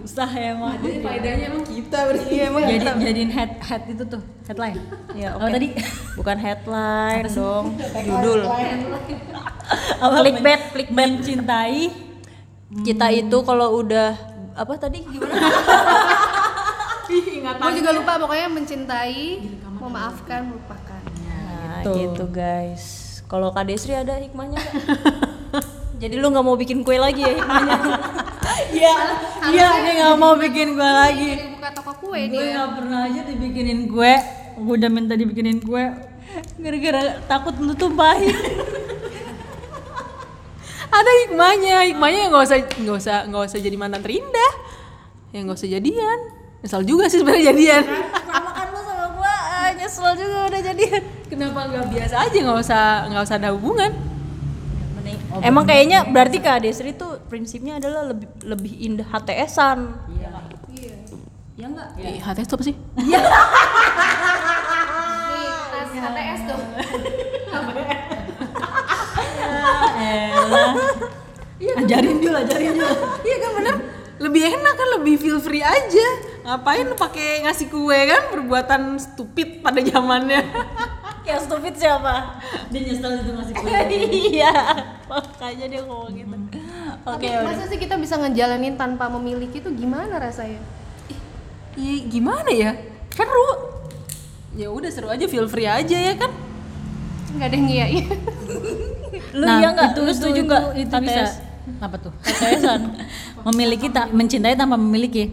Susah 0.05 0.29
ya 0.29 0.53
emang. 0.53 0.77
Jadi 0.85 1.01
faedahnya 1.01 1.45
emang 1.49 1.65
kita 1.65 1.99
berarti. 2.05 2.29
Iya, 2.29 2.45
emang 2.53 2.63
Jadi 2.69 2.85
jadiin 3.09 3.31
head 3.33 3.53
head 3.65 3.83
itu 3.89 4.03
tuh 4.05 4.21
headline. 4.45 4.77
Ya, 5.17 5.33
Apa 5.33 5.49
oke. 5.49 5.55
tadi? 5.57 5.69
Bukan 6.21 6.37
headline 6.37 7.25
dong, 7.33 7.65
judul. 8.05 8.41
Apa? 10.05 10.15
Clickbait, 10.21 10.63
clickbait. 10.77 10.93
Mencintai 10.93 11.83
Kita 12.85 13.11
itu 13.11 13.39
kalau 13.43 13.81
udah 13.83 14.15
apa 14.55 14.73
tadi 14.77 15.03
gimana? 15.03 15.35
gue 17.61 17.73
juga 17.83 17.91
lupa 17.91 18.13
pokoknya 18.23 18.47
mencintai 18.47 19.43
memaafkan 19.81 20.41
melupakan 20.47 20.90
Nah, 21.81 21.97
Gitu. 21.97 22.13
gitu 22.13 22.25
guys. 22.29 22.85
Kalau 23.25 23.49
Kak 23.57 23.65
Desri 23.65 23.97
ada 23.97 24.21
hikmahnya 24.21 24.61
nggak? 24.61 24.75
Jadi 26.03 26.15
lu 26.17 26.29
nggak 26.29 26.45
mau 26.45 26.57
bikin 26.57 26.85
kue 26.85 26.97
lagi 27.01 27.25
ya 27.25 27.33
hikmahnya? 27.41 27.77
Iya, 28.71 28.95
iya 29.51 29.69
dia 29.83 29.93
nggak 29.99 30.19
mau 30.19 30.35
bikin 30.39 30.79
gue 30.79 30.91
lagi. 30.91 31.31
Buka 31.59 31.71
toko 31.75 31.93
kue 32.07 32.31
Gue 32.31 32.39
dia 32.39 32.55
nggak 32.55 32.71
pernah 32.79 32.99
aja 33.07 33.21
dibikinin 33.27 33.91
kue. 33.91 34.15
Gue 34.59 34.75
udah 34.79 34.91
minta 34.91 35.15
dibikinin 35.19 35.59
kue. 35.59 35.91
Gara-gara 36.59 37.19
takut 37.27 37.55
lu 37.59 37.75
tumpahin. 37.75 38.31
ada 40.99 41.11
hikmahnya. 41.27 41.77
Hikmahnya 41.95 42.21
ya 42.27 42.29
nggak 42.31 42.45
usah 42.47 42.59
nggak 42.63 42.97
usah 42.97 43.17
nggak 43.27 43.43
usah 43.51 43.59
jadi 43.59 43.77
mantan 43.79 44.03
terindah. 44.03 44.53
Ya 45.35 45.39
nggak 45.43 45.59
usah 45.59 45.71
jadian. 45.71 46.19
Nyesal 46.63 46.83
juga 46.87 47.11
sih 47.11 47.19
sebenarnya 47.23 47.55
jadian. 47.55 47.83
Nyesel 49.91 50.15
juga 50.15 50.47
udah 50.47 50.61
jadian. 50.63 51.03
Kenapa 51.27 51.67
nggak 51.67 51.87
biasa 51.91 52.31
aja 52.31 52.39
nggak 52.39 52.59
usah 52.63 53.11
nggak 53.11 53.23
usah 53.27 53.37
ada 53.43 53.51
hubungan? 53.51 53.91
Emang 55.43 55.67
kayaknya 55.67 56.07
berarti 56.07 56.39
Kak 56.39 56.63
Desri 56.63 56.95
tuh 56.95 57.19
prinsipnya 57.27 57.83
adalah 57.83 58.15
lebih 58.15 58.31
lebih 58.47 58.71
indah 58.79 59.07
HTS-an. 59.11 59.99
Iya 61.59 61.67
enggak? 61.67 61.89
Ih, 61.99 62.23
HTS 62.23 62.47
itu 62.47 62.55
apa 62.55 62.65
sih? 62.65 62.75
nih 62.97 63.11
tas 65.75 65.91
HTS 65.93 66.41
tuh 66.47 66.61
Elah. 70.01 70.73
Ajarin 71.61 72.17
dulu, 72.23 72.37
ajarin 72.41 72.73
dulu. 72.79 72.95
Iya 73.27 73.37
kan 73.43 73.51
bener. 73.59 73.77
lebih 74.21 74.43
enak 74.53 74.75
kan 74.77 74.89
lebih 75.01 75.15
feel 75.17 75.41
free 75.41 75.65
aja 75.65 76.30
ngapain 76.51 76.83
lu 76.83 76.99
pakai 76.99 77.47
ngasih 77.47 77.71
kue 77.71 77.95
kan 78.11 78.35
perbuatan 78.35 78.99
stupid 78.99 79.63
pada 79.63 79.79
zamannya 79.79 80.43
Yang 81.21 81.47
stupid 81.47 81.75
siapa? 81.77 82.43
Dia 82.75 82.81
nyesel 82.81 83.23
itu 83.23 83.31
masih 83.31 83.55
iya, 84.35 84.51
makanya 85.07 85.67
dia 85.69 85.81
ngomong 85.85 86.11
gitu. 86.17 86.33
Oke, 87.07 87.23
Tapi 87.23 87.27
udah. 87.29 87.45
masa 87.45 87.63
sih 87.71 87.79
kita 87.79 87.95
bisa 88.01 88.19
ngejalanin 88.19 88.75
tanpa 88.75 89.07
memiliki 89.07 89.63
itu 89.63 89.71
gimana 89.71 90.17
rasanya? 90.19 90.59
Iya 91.79 91.97
gimana 92.11 92.51
ya 92.51 92.73
seru 93.15 93.47
ya 94.59 94.75
udah 94.75 94.91
seru 94.91 95.07
aja 95.07 95.23
feel 95.31 95.47
free 95.47 95.69
aja 95.71 95.95
ya 95.95 96.19
kan 96.19 96.33
Nggak 97.31 97.47
ada 97.47 97.55
yang 97.55 97.67
ngiyain. 97.69 98.05
Lu 99.39 99.45
iya 99.47 99.69
nggak? 99.71 99.89
itu, 99.95 100.01
Lu 100.03 100.11
itu, 100.11 100.17
setuju 100.19 100.41
itu, 100.43 100.49
nggak? 100.51 100.63
itu 100.83 100.97
bisa 101.05 101.23
apa 101.79 101.97
tuh 102.01 102.13
KTS-an. 102.27 102.81
memiliki 103.47 103.87
tak 103.87 104.11
mencintai 104.11 104.59
tanpa 104.59 104.75
memiliki 104.75 105.31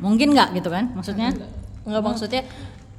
mungkin 0.00 0.32
nggak 0.36 0.56
gitu 0.60 0.68
kan 0.68 0.92
maksudnya? 0.92 1.32
Enggak 1.86 2.02
maksudnya 2.02 2.42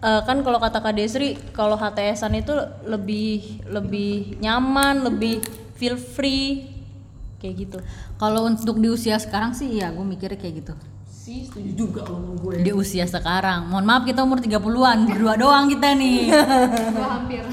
eh, 0.02 0.22
kan 0.24 0.38
kalau 0.42 0.60
kata 0.62 0.80
Kak 0.82 0.94
Desri 0.96 1.38
kalau 1.54 1.76
HTSan 1.78 2.34
itu 2.38 2.54
lebih 2.86 3.66
lebih 3.70 4.42
nyaman, 4.42 5.06
lebih 5.06 5.44
feel 5.78 5.98
free 5.98 6.74
kayak 7.38 7.70
gitu. 7.70 7.78
kalau 8.18 8.50
untuk 8.50 8.82
di 8.82 8.90
usia 8.90 9.22
sekarang 9.22 9.54
sih 9.54 9.78
ya 9.78 9.94
gue 9.94 10.02
mikirnya 10.02 10.42
kayak 10.42 10.66
gitu. 10.66 10.74
Sih 11.06 11.46
setuju 11.46 11.72
juga 11.76 12.02
sama 12.08 12.34
gue 12.34 12.66
di 12.66 12.72
usia 12.74 13.06
sekarang. 13.06 13.70
Mohon 13.70 13.86
maaf 13.86 14.04
kita 14.10 14.26
umur 14.26 14.42
30-an 14.42 15.06
berdua 15.06 15.34
doang 15.38 15.70
kita 15.70 15.94
nih. 15.94 16.34
Gua 16.98 17.10
hampir. 17.20 17.44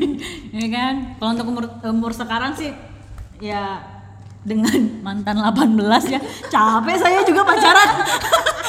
ya 0.60 0.66
kan? 0.70 1.18
Kalau 1.18 1.30
untuk 1.34 1.46
umur 1.50 1.64
umur 1.82 2.12
sekarang 2.14 2.54
sih 2.54 2.70
ya 3.42 3.82
dengan 4.44 5.00
mantan 5.00 5.40
18 5.40 6.12
ya 6.12 6.20
capek 6.52 6.96
saya 7.00 7.24
juga 7.24 7.42
pacaran 7.48 7.90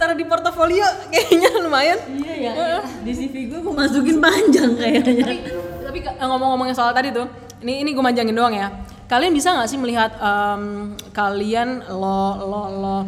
ditaruh 0.00 0.16
di 0.16 0.24
portofolio 0.24 0.88
kayaknya 1.12 1.60
lumayan. 1.60 1.98
Iya 2.24 2.52
ya 2.56 2.80
di 3.04 3.12
CV 3.12 3.52
gue 3.52 3.60
gue 3.60 3.74
masukin 3.76 4.16
panjang 4.16 4.72
kayaknya. 4.72 5.28
Tapi 5.28 5.36
tapi 5.84 5.98
ka- 6.00 6.16
ngomong-ngomongin 6.24 6.72
soal 6.72 6.96
tadi 6.96 7.12
tuh 7.12 7.28
ini 7.60 7.84
ini 7.84 7.92
gue 7.92 8.00
manjangin 8.00 8.32
doang 8.32 8.56
ya. 8.56 8.72
Kalian 9.04 9.36
bisa 9.36 9.52
nggak 9.52 9.68
sih 9.68 9.76
melihat 9.76 10.16
em, 10.16 10.96
kalian 11.12 11.84
lo 11.92 12.40
lo 12.40 12.62
lo 12.80 12.98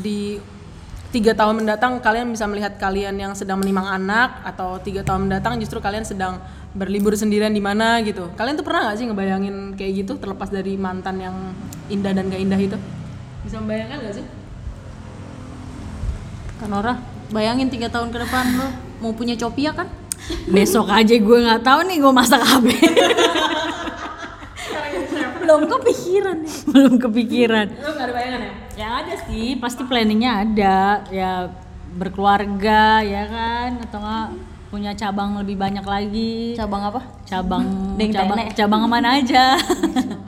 di 0.00 0.40
tiga 1.12 1.36
tahun 1.36 1.60
mendatang 1.60 2.00
kalian 2.00 2.32
bisa 2.32 2.48
melihat 2.48 2.80
kalian 2.80 3.20
yang 3.20 3.32
sedang 3.36 3.60
menimang 3.60 3.84
anak 3.84 4.40
atau 4.48 4.80
tiga 4.80 5.04
tahun 5.04 5.28
mendatang 5.28 5.60
justru 5.60 5.84
kalian 5.84 6.08
sedang 6.08 6.40
berlibur 6.72 7.12
sendirian 7.12 7.52
di 7.52 7.60
mana 7.60 8.00
gitu? 8.00 8.32
Kalian 8.40 8.56
tuh 8.56 8.64
pernah 8.64 8.88
nggak 8.88 8.96
sih 8.96 9.04
ngebayangin 9.04 9.76
kayak 9.76 9.92
gitu 10.00 10.16
terlepas 10.16 10.48
dari 10.48 10.80
mantan 10.80 11.20
yang 11.20 11.36
indah 11.92 12.16
dan 12.16 12.32
gak 12.32 12.40
indah 12.40 12.56
itu? 12.56 12.76
Bisa 13.44 13.60
membayangkan 13.60 14.00
nggak 14.00 14.16
sih 14.16 14.37
Kanora, 16.58 16.98
bayangin 17.30 17.70
tiga 17.70 17.86
tahun 17.86 18.10
ke 18.10 18.18
depan 18.26 18.44
lo 18.58 18.68
mau 18.98 19.14
punya 19.14 19.38
copia 19.38 19.70
kan? 19.70 19.86
besok 20.50 20.92
aja 20.92 21.14
gue 21.16 21.38
nggak 21.40 21.62
tahu 21.64 21.80
nih 21.88 21.96
gue 22.02 22.12
masak 22.12 22.42
apa. 22.42 22.68
Belum 25.40 25.64
kepikiran 25.64 26.36
nih. 26.44 26.54
belum 26.68 26.94
kepikiran. 27.00 27.66
Lo 27.80 27.88
nggak 27.96 28.04
ada 28.04 28.12
bayangan 28.12 28.40
ya? 28.42 28.52
Ya 28.76 28.88
ada 29.00 29.14
sih 29.24 29.56
pasti 29.56 29.82
planningnya 29.88 30.44
ada. 30.44 30.78
Ya 31.08 31.48
berkeluarga 31.96 33.00
ya 33.00 33.24
kan? 33.24 33.80
Atau 33.80 34.04
enggak 34.04 34.28
punya 34.68 34.92
cabang 34.92 35.40
lebih 35.40 35.56
banyak 35.56 35.86
lagi. 35.86 36.52
Cabang 36.52 36.92
apa? 36.92 37.00
cabang 37.28 37.64
Deng 38.00 38.10
cabang 38.12 38.38
cabang 38.56 38.82
mana 38.88 39.20
aja 39.20 39.52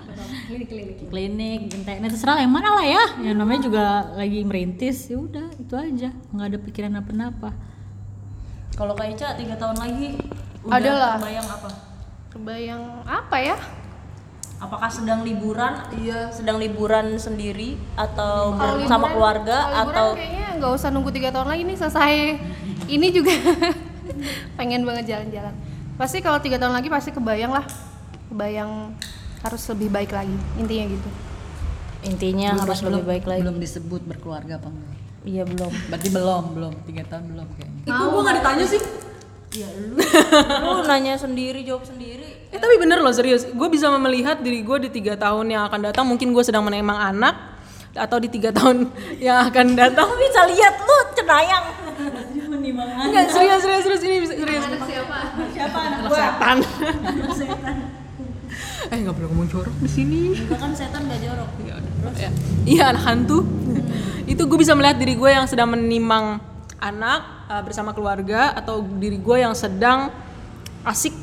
klinik 0.51 0.97
klinik 1.07 1.61
terserah 2.05 2.39
yang 2.39 2.51
mana 2.51 2.75
lah 2.75 2.83
ya 2.83 3.05
yang 3.23 3.37
namanya 3.37 3.61
juga 3.63 3.85
lagi 4.13 4.43
merintis 4.43 5.07
ya 5.07 5.17
udah 5.17 5.47
itu 5.55 5.73
aja 5.73 6.11
nggak 6.31 6.47
ada 6.47 6.59
pikiran 6.59 6.93
apa-apa 6.97 7.51
Kalau 8.71 8.95
Kak 8.95 9.13
Ica 9.13 9.35
tiga 9.35 9.55
tahun 9.55 9.77
lagi 9.77 10.17
udah 10.63 10.73
Ada 10.73 10.91
lah. 10.91 11.15
Bayang 11.19 11.45
apa? 11.45 11.69
Kebayang 12.31 12.83
apa 13.03 13.37
ya? 13.37 13.57
Apakah 14.57 14.89
sedang 14.89 15.21
liburan? 15.21 15.85
Iya. 15.93 16.33
Sedang 16.33 16.57
liburan 16.57 17.13
sendiri 17.15 17.77
atau 17.93 18.55
Kalau 18.55 18.81
ber- 18.81 18.87
sama 18.87 19.05
liburan- 19.05 19.13
keluarga 19.13 19.57
kalau 19.59 19.75
liburan 19.75 19.91
atau 19.91 20.07
kayaknya 20.15 20.49
nggak 20.57 20.73
usah 20.73 20.89
nunggu 20.89 21.11
tiga 21.11 21.29
tahun 21.29 21.49
lagi 21.49 21.63
nih 21.63 21.77
selesai 21.77 22.13
ini 22.87 23.07
juga 23.11 23.35
pengen 24.57 24.83
banget 24.83 25.05
jalan-jalan 25.09 25.53
pasti 25.95 26.19
kalau 26.19 26.39
tiga 26.39 26.57
tahun 26.57 26.73
lagi 26.73 26.89
pasti 26.89 27.11
kebayang 27.11 27.53
lah 27.53 27.67
kebayang 28.29 28.97
harus 29.41 29.63
lebih 29.69 29.89
baik 29.89 30.11
lagi 30.11 30.37
intinya 30.57 30.85
gitu 30.89 31.11
intinya 32.01 32.51
harus 32.57 32.81
lebih 32.81 33.05
baik 33.05 33.25
lagi. 33.25 33.41
belum 33.45 33.57
disebut 33.59 34.03
berkeluarga 34.05 34.57
apa 34.57 34.69
enggak 34.69 34.99
Iya 35.21 35.45
belum. 35.45 35.69
berarti 35.93 36.09
belum 36.09 36.43
belum 36.57 36.73
tiga 36.89 37.05
tahun 37.05 37.25
belum 37.29 37.49
kayaknya 37.53 37.81
itu 37.85 38.05
gue 38.09 38.21
nggak 38.25 38.37
ditanya 38.41 38.67
sih 38.67 38.83
Lu 40.63 40.87
nanya 40.87 41.19
sendiri, 41.19 41.67
jawab 41.67 41.83
sendiri. 41.83 42.47
Eh 42.55 42.59
tapi 42.63 42.79
bener 42.79 43.03
loh 43.03 43.11
serius, 43.11 43.43
gue 43.51 43.69
bisa 43.69 43.91
melihat 43.91 44.39
diri 44.39 44.63
gue 44.63 44.87
di 44.87 44.91
tiga 44.95 45.19
tahun 45.19 45.51
yang 45.51 45.67
akan 45.67 45.91
datang. 45.91 46.07
Mungkin 46.07 46.31
gue 46.31 46.45
sedang 46.47 46.63
menembang 46.63 46.95
anak 46.95 47.59
atau 47.91 48.23
di 48.23 48.31
tiga 48.31 48.55
tahun 48.55 48.87
yang 49.27 49.51
akan 49.51 49.75
datang. 49.75 50.07
Lu 50.07 50.15
bisa 50.23 50.47
lihat 50.47 50.75
lu 50.79 50.97
cenayang. 51.19 51.65
Enggak 53.11 53.27
serius 53.35 53.59
serius 53.59 53.83
serius 53.83 54.03
ini 54.07 54.17
bisa 54.23 54.35
serius. 54.39 54.63
anak 54.63 54.83
siapa 54.87 55.17
Siapa 55.51 55.79
anak 55.83 55.99
Anak 56.07 57.31
setan. 57.35 57.77
Eh 58.91 58.99
nggak 58.99 59.15
boleh 59.15 59.29
ngomong 59.31 59.49
jorok 59.49 59.77
di 59.79 59.91
sini. 59.91 60.35
Juga 60.35 60.59
kan 60.59 60.75
setan 60.75 61.07
gak 61.07 61.23
jorok. 61.23 61.51
Ya 61.63 61.75
udah, 61.79 62.13
ya. 62.19 62.31
Iya 62.67 62.85
anak 62.91 63.03
hantu. 63.07 63.47
Itu 64.27 64.51
gue 64.51 64.59
bisa 64.59 64.75
melihat 64.75 64.99
diri 64.99 65.15
gue 65.15 65.31
yang 65.31 65.47
sedang 65.47 65.71
menimang 65.71 66.43
anak 66.83 67.47
uh, 67.47 67.63
bersama 67.63 67.95
keluarga 67.95 68.51
atau 68.59 68.83
diri 68.99 69.23
gue 69.23 69.37
yang 69.39 69.55
sedang 69.55 70.11
asik 70.83 71.15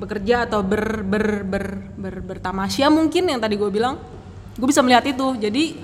bekerja 0.00 0.48
atau 0.48 0.64
ber 0.64 1.04
ber 1.04 1.44
ber, 1.44 1.64
ber 1.92 2.14
bertamasya 2.24 2.88
mungkin 2.88 3.28
yang 3.28 3.40
tadi 3.40 3.60
gue 3.60 3.68
bilang. 3.68 4.00
Gue 4.56 4.68
bisa 4.72 4.80
melihat 4.80 5.04
itu. 5.04 5.36
Jadi 5.36 5.76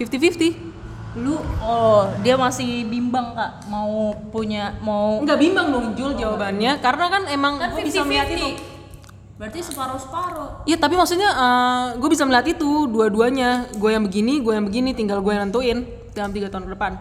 fifty 0.00 0.16
fifty. 0.16 0.48
Lu 1.12 1.36
oh, 1.60 2.08
dia 2.24 2.40
masih 2.40 2.88
bimbang 2.88 3.36
Kak 3.36 3.68
mau 3.68 4.16
punya 4.32 4.80
mau 4.80 5.20
Enggak 5.20 5.44
bimbang 5.44 5.68
dong 5.68 5.92
Jul 5.92 6.16
jawabannya 6.16 6.80
karena 6.80 7.04
kan 7.12 7.22
emang 7.28 7.60
kan 7.60 7.76
gue 7.76 7.84
bisa 7.84 8.00
melihat 8.00 8.32
itu. 8.32 8.71
Berarti 9.42 9.58
separuh-separuh. 9.58 10.70
Iya 10.70 10.78
tapi 10.78 10.94
maksudnya 10.94 11.26
gue 11.98 12.06
bisa 12.06 12.22
melihat 12.22 12.46
itu 12.46 12.86
dua-duanya 12.86 13.66
gue 13.74 13.90
yang 13.90 14.06
begini 14.06 14.38
gue 14.38 14.54
yang 14.54 14.62
begini 14.62 14.94
tinggal 14.94 15.18
gue 15.18 15.34
yang 15.34 15.50
nentuin 15.50 15.82
dalam 16.14 16.30
tiga 16.30 16.46
tahun 16.46 16.70
ke 16.70 16.78
depan 16.78 16.92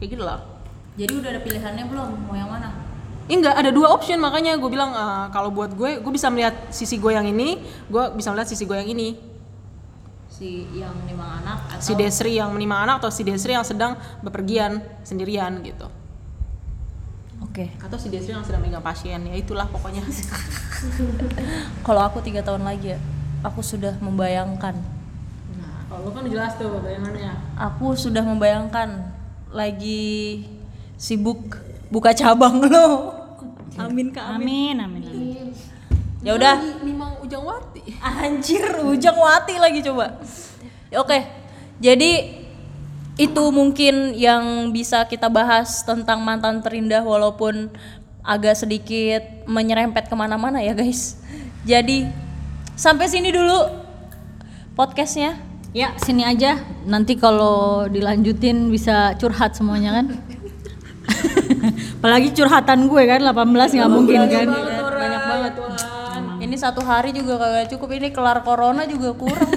kayak 0.00 0.16
gitu 0.16 0.24
lah. 0.24 0.48
Jadi 0.96 1.12
udah 1.12 1.28
ada 1.28 1.40
pilihannya 1.44 1.84
belum 1.92 2.08
mau 2.24 2.32
yang 2.32 2.48
mana? 2.48 2.72
Ini 3.28 3.44
enggak 3.44 3.60
ada 3.60 3.68
dua 3.68 3.92
option 3.92 4.16
makanya 4.16 4.56
gue 4.56 4.70
bilang 4.72 4.96
eh, 4.96 5.24
kalau 5.28 5.52
buat 5.52 5.76
gue 5.76 6.00
gue 6.00 6.12
bisa 6.16 6.32
melihat 6.32 6.56
sisi 6.72 6.96
gue 6.96 7.12
yang 7.12 7.28
ini 7.28 7.60
gue 7.92 8.04
bisa 8.16 8.32
melihat 8.32 8.48
sisi 8.48 8.64
gue 8.64 8.72
yang 8.80 8.88
ini 8.88 9.28
Si 10.32 10.64
yang 10.72 10.96
menimang 11.04 11.44
anak 11.44 11.76
atau 11.76 11.84
si 11.84 11.92
Desri 11.98 12.40
yang 12.40 12.48
menimang 12.48 12.88
anak 12.88 13.04
atau 13.04 13.12
si 13.12 13.28
Desri 13.28 13.52
yang 13.52 13.66
sedang 13.68 14.00
bepergian 14.24 14.80
sendirian 15.04 15.60
gitu 15.60 15.97
Oke. 17.58 17.66
atau 17.82 17.98
si 17.98 18.06
Desri 18.06 18.30
yang 18.30 18.46
sedang 18.46 18.62
megang 18.62 18.78
pasien 18.78 19.18
ya 19.18 19.34
itulah 19.34 19.66
pokoknya 19.66 20.06
Kalau 21.86 22.06
aku 22.06 22.22
tiga 22.22 22.38
tahun 22.38 22.62
lagi 22.62 22.94
ya, 22.94 22.98
aku 23.42 23.66
sudah 23.66 23.98
membayangkan. 23.98 24.78
nah 25.58 25.82
kalau 25.90 26.14
kan 26.14 26.22
jelas 26.30 26.54
tuh 26.54 26.78
bayangannya 26.78 27.34
Aku 27.58 27.98
sudah 27.98 28.22
membayangkan 28.22 29.10
lagi 29.50 30.46
sibuk 30.94 31.58
buka 31.90 32.14
cabang 32.14 32.62
lo. 32.70 33.10
Amin 33.74 34.14
kak. 34.14 34.38
amin 34.38 34.78
amin, 34.78 35.02
amin. 35.02 35.46
Ya 36.22 36.38
udah. 36.38 36.62
memang 36.86 37.18
ujang 37.26 37.42
wati 37.42 37.82
Anjir, 37.98 38.62
ujang 38.78 39.18
wati 39.18 39.58
lagi 39.58 39.82
coba. 39.82 40.14
Ya, 40.94 41.02
Oke, 41.02 41.26
jadi 41.82 42.38
itu 43.18 43.44
mungkin 43.50 44.14
yang 44.14 44.70
bisa 44.70 45.02
kita 45.10 45.26
bahas 45.26 45.82
tentang 45.82 46.22
mantan 46.22 46.62
terindah 46.62 47.02
walaupun 47.02 47.66
agak 48.22 48.54
sedikit 48.54 49.26
menyerempet 49.50 50.06
ke 50.06 50.14
mana-mana 50.14 50.62
ya 50.62 50.70
guys. 50.70 51.18
Jadi 51.66 52.06
sampai 52.78 53.10
sini 53.10 53.34
dulu 53.34 53.58
podcastnya. 54.78 55.50
ya 55.76 55.92
sini 56.00 56.24
aja 56.24 56.56
nanti 56.88 57.12
kalau 57.12 57.84
dilanjutin 57.92 58.72
bisa 58.72 59.12
curhat 59.20 59.52
semuanya 59.52 60.00
kan 60.00 60.16
apalagi 62.00 62.32
curhatan 62.32 62.88
gue 62.88 63.02
kan 63.04 63.20
18 63.20 63.76
nggak 63.76 63.92
mungkin 63.92 64.20
kan 64.32 64.48
banyak 64.48 65.22
banget 65.28 65.52
Tuhan 65.60 66.22
Ini 66.40 66.56
satu 66.56 66.80
hari 66.80 67.12
juga 67.12 67.36
kagak 67.36 67.68
cukup. 67.76 68.00
Ini 68.00 68.08
kelar 68.16 68.40
corona 68.40 68.88
juga 68.88 69.12
kurang. 69.12 69.52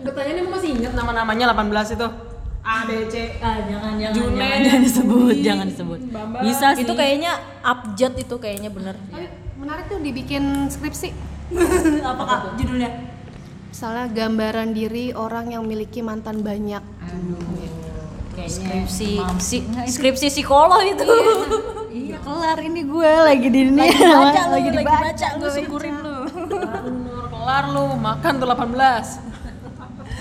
gue 0.00 0.12
tanya 0.16 0.32
nih 0.40 0.44
masih 0.48 0.70
inget 0.72 0.96
nama-namanya 0.96 1.52
18 1.52 2.00
itu 2.00 2.29
A 2.60 2.84
B 2.84 3.08
C. 3.08 3.40
Ah, 3.40 3.64
jangan 3.64 3.96
jangan 3.96 4.12
Junet, 4.12 4.36
jangan, 4.36 4.60
jangan 4.60 4.80
disebut 4.84 5.36
jangan 5.40 5.66
disebut. 5.66 5.98
Bambang. 6.12 6.42
bisa 6.44 6.66
sih. 6.76 6.84
itu 6.84 6.92
kayaknya 6.92 7.32
abjad 7.64 8.12
itu 8.20 8.34
kayaknya 8.36 8.68
bener. 8.68 8.96
tapi 9.08 9.26
menarik 9.56 9.84
tuh 9.88 9.98
dibikin 10.00 10.68
skripsi. 10.68 11.08
Apa 12.10 12.22
kak? 12.24 12.40
Judulnya? 12.60 12.90
misalnya 13.70 14.10
gambaran 14.10 14.74
diri 14.74 15.14
orang 15.14 15.54
yang 15.56 15.62
memiliki 15.64 16.02
mantan 16.04 16.42
banyak. 16.44 16.82
Skripsi. 18.40 19.20
si- 19.40 19.64
skripsi 19.88 20.28
psikolog 20.28 20.84
itu. 20.84 21.06
Iya. 21.90 22.22
Kelar 22.22 22.58
ini 22.62 22.86
gue 22.86 23.12
lagi 23.18 23.50
di 23.50 23.66
ini 23.66 23.82
lagi 23.82 23.98
baca 23.98 24.14
lu, 24.14 24.22
lagi 24.22 24.46
lagi 24.46 24.68
dibaca 24.78 25.10
baca 25.10 25.26
lu 25.26 25.38
gue 25.42 25.50
syukurin 25.58 25.94
lu. 25.98 26.16
Kelar 27.34 27.64
lu 27.66 27.84
makan 27.98 28.32
tuh 28.38 28.46
18 28.46 28.70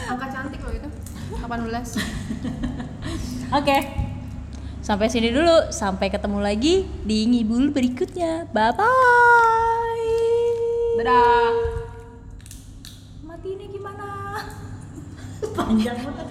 angka 0.09 0.27
cantik 0.33 0.61
loh 0.65 0.73
itu 0.73 0.89
18 1.49 1.97
oke. 3.57 3.77
Sampai 4.85 5.09
sini 5.09 5.33
dulu. 5.33 5.73
Sampai 5.73 6.13
ketemu 6.13 6.37
lagi 6.39 6.85
di 7.01 7.25
ngibul 7.25 7.73
berikutnya. 7.73 8.45
Bye 8.53 8.73
bye 8.77 9.29
dadah. 11.09 11.53
Mati 13.25 13.49
ini 13.57 13.65
gimana? 13.73 14.37
Panjang 15.57 15.97
banget 16.05 16.28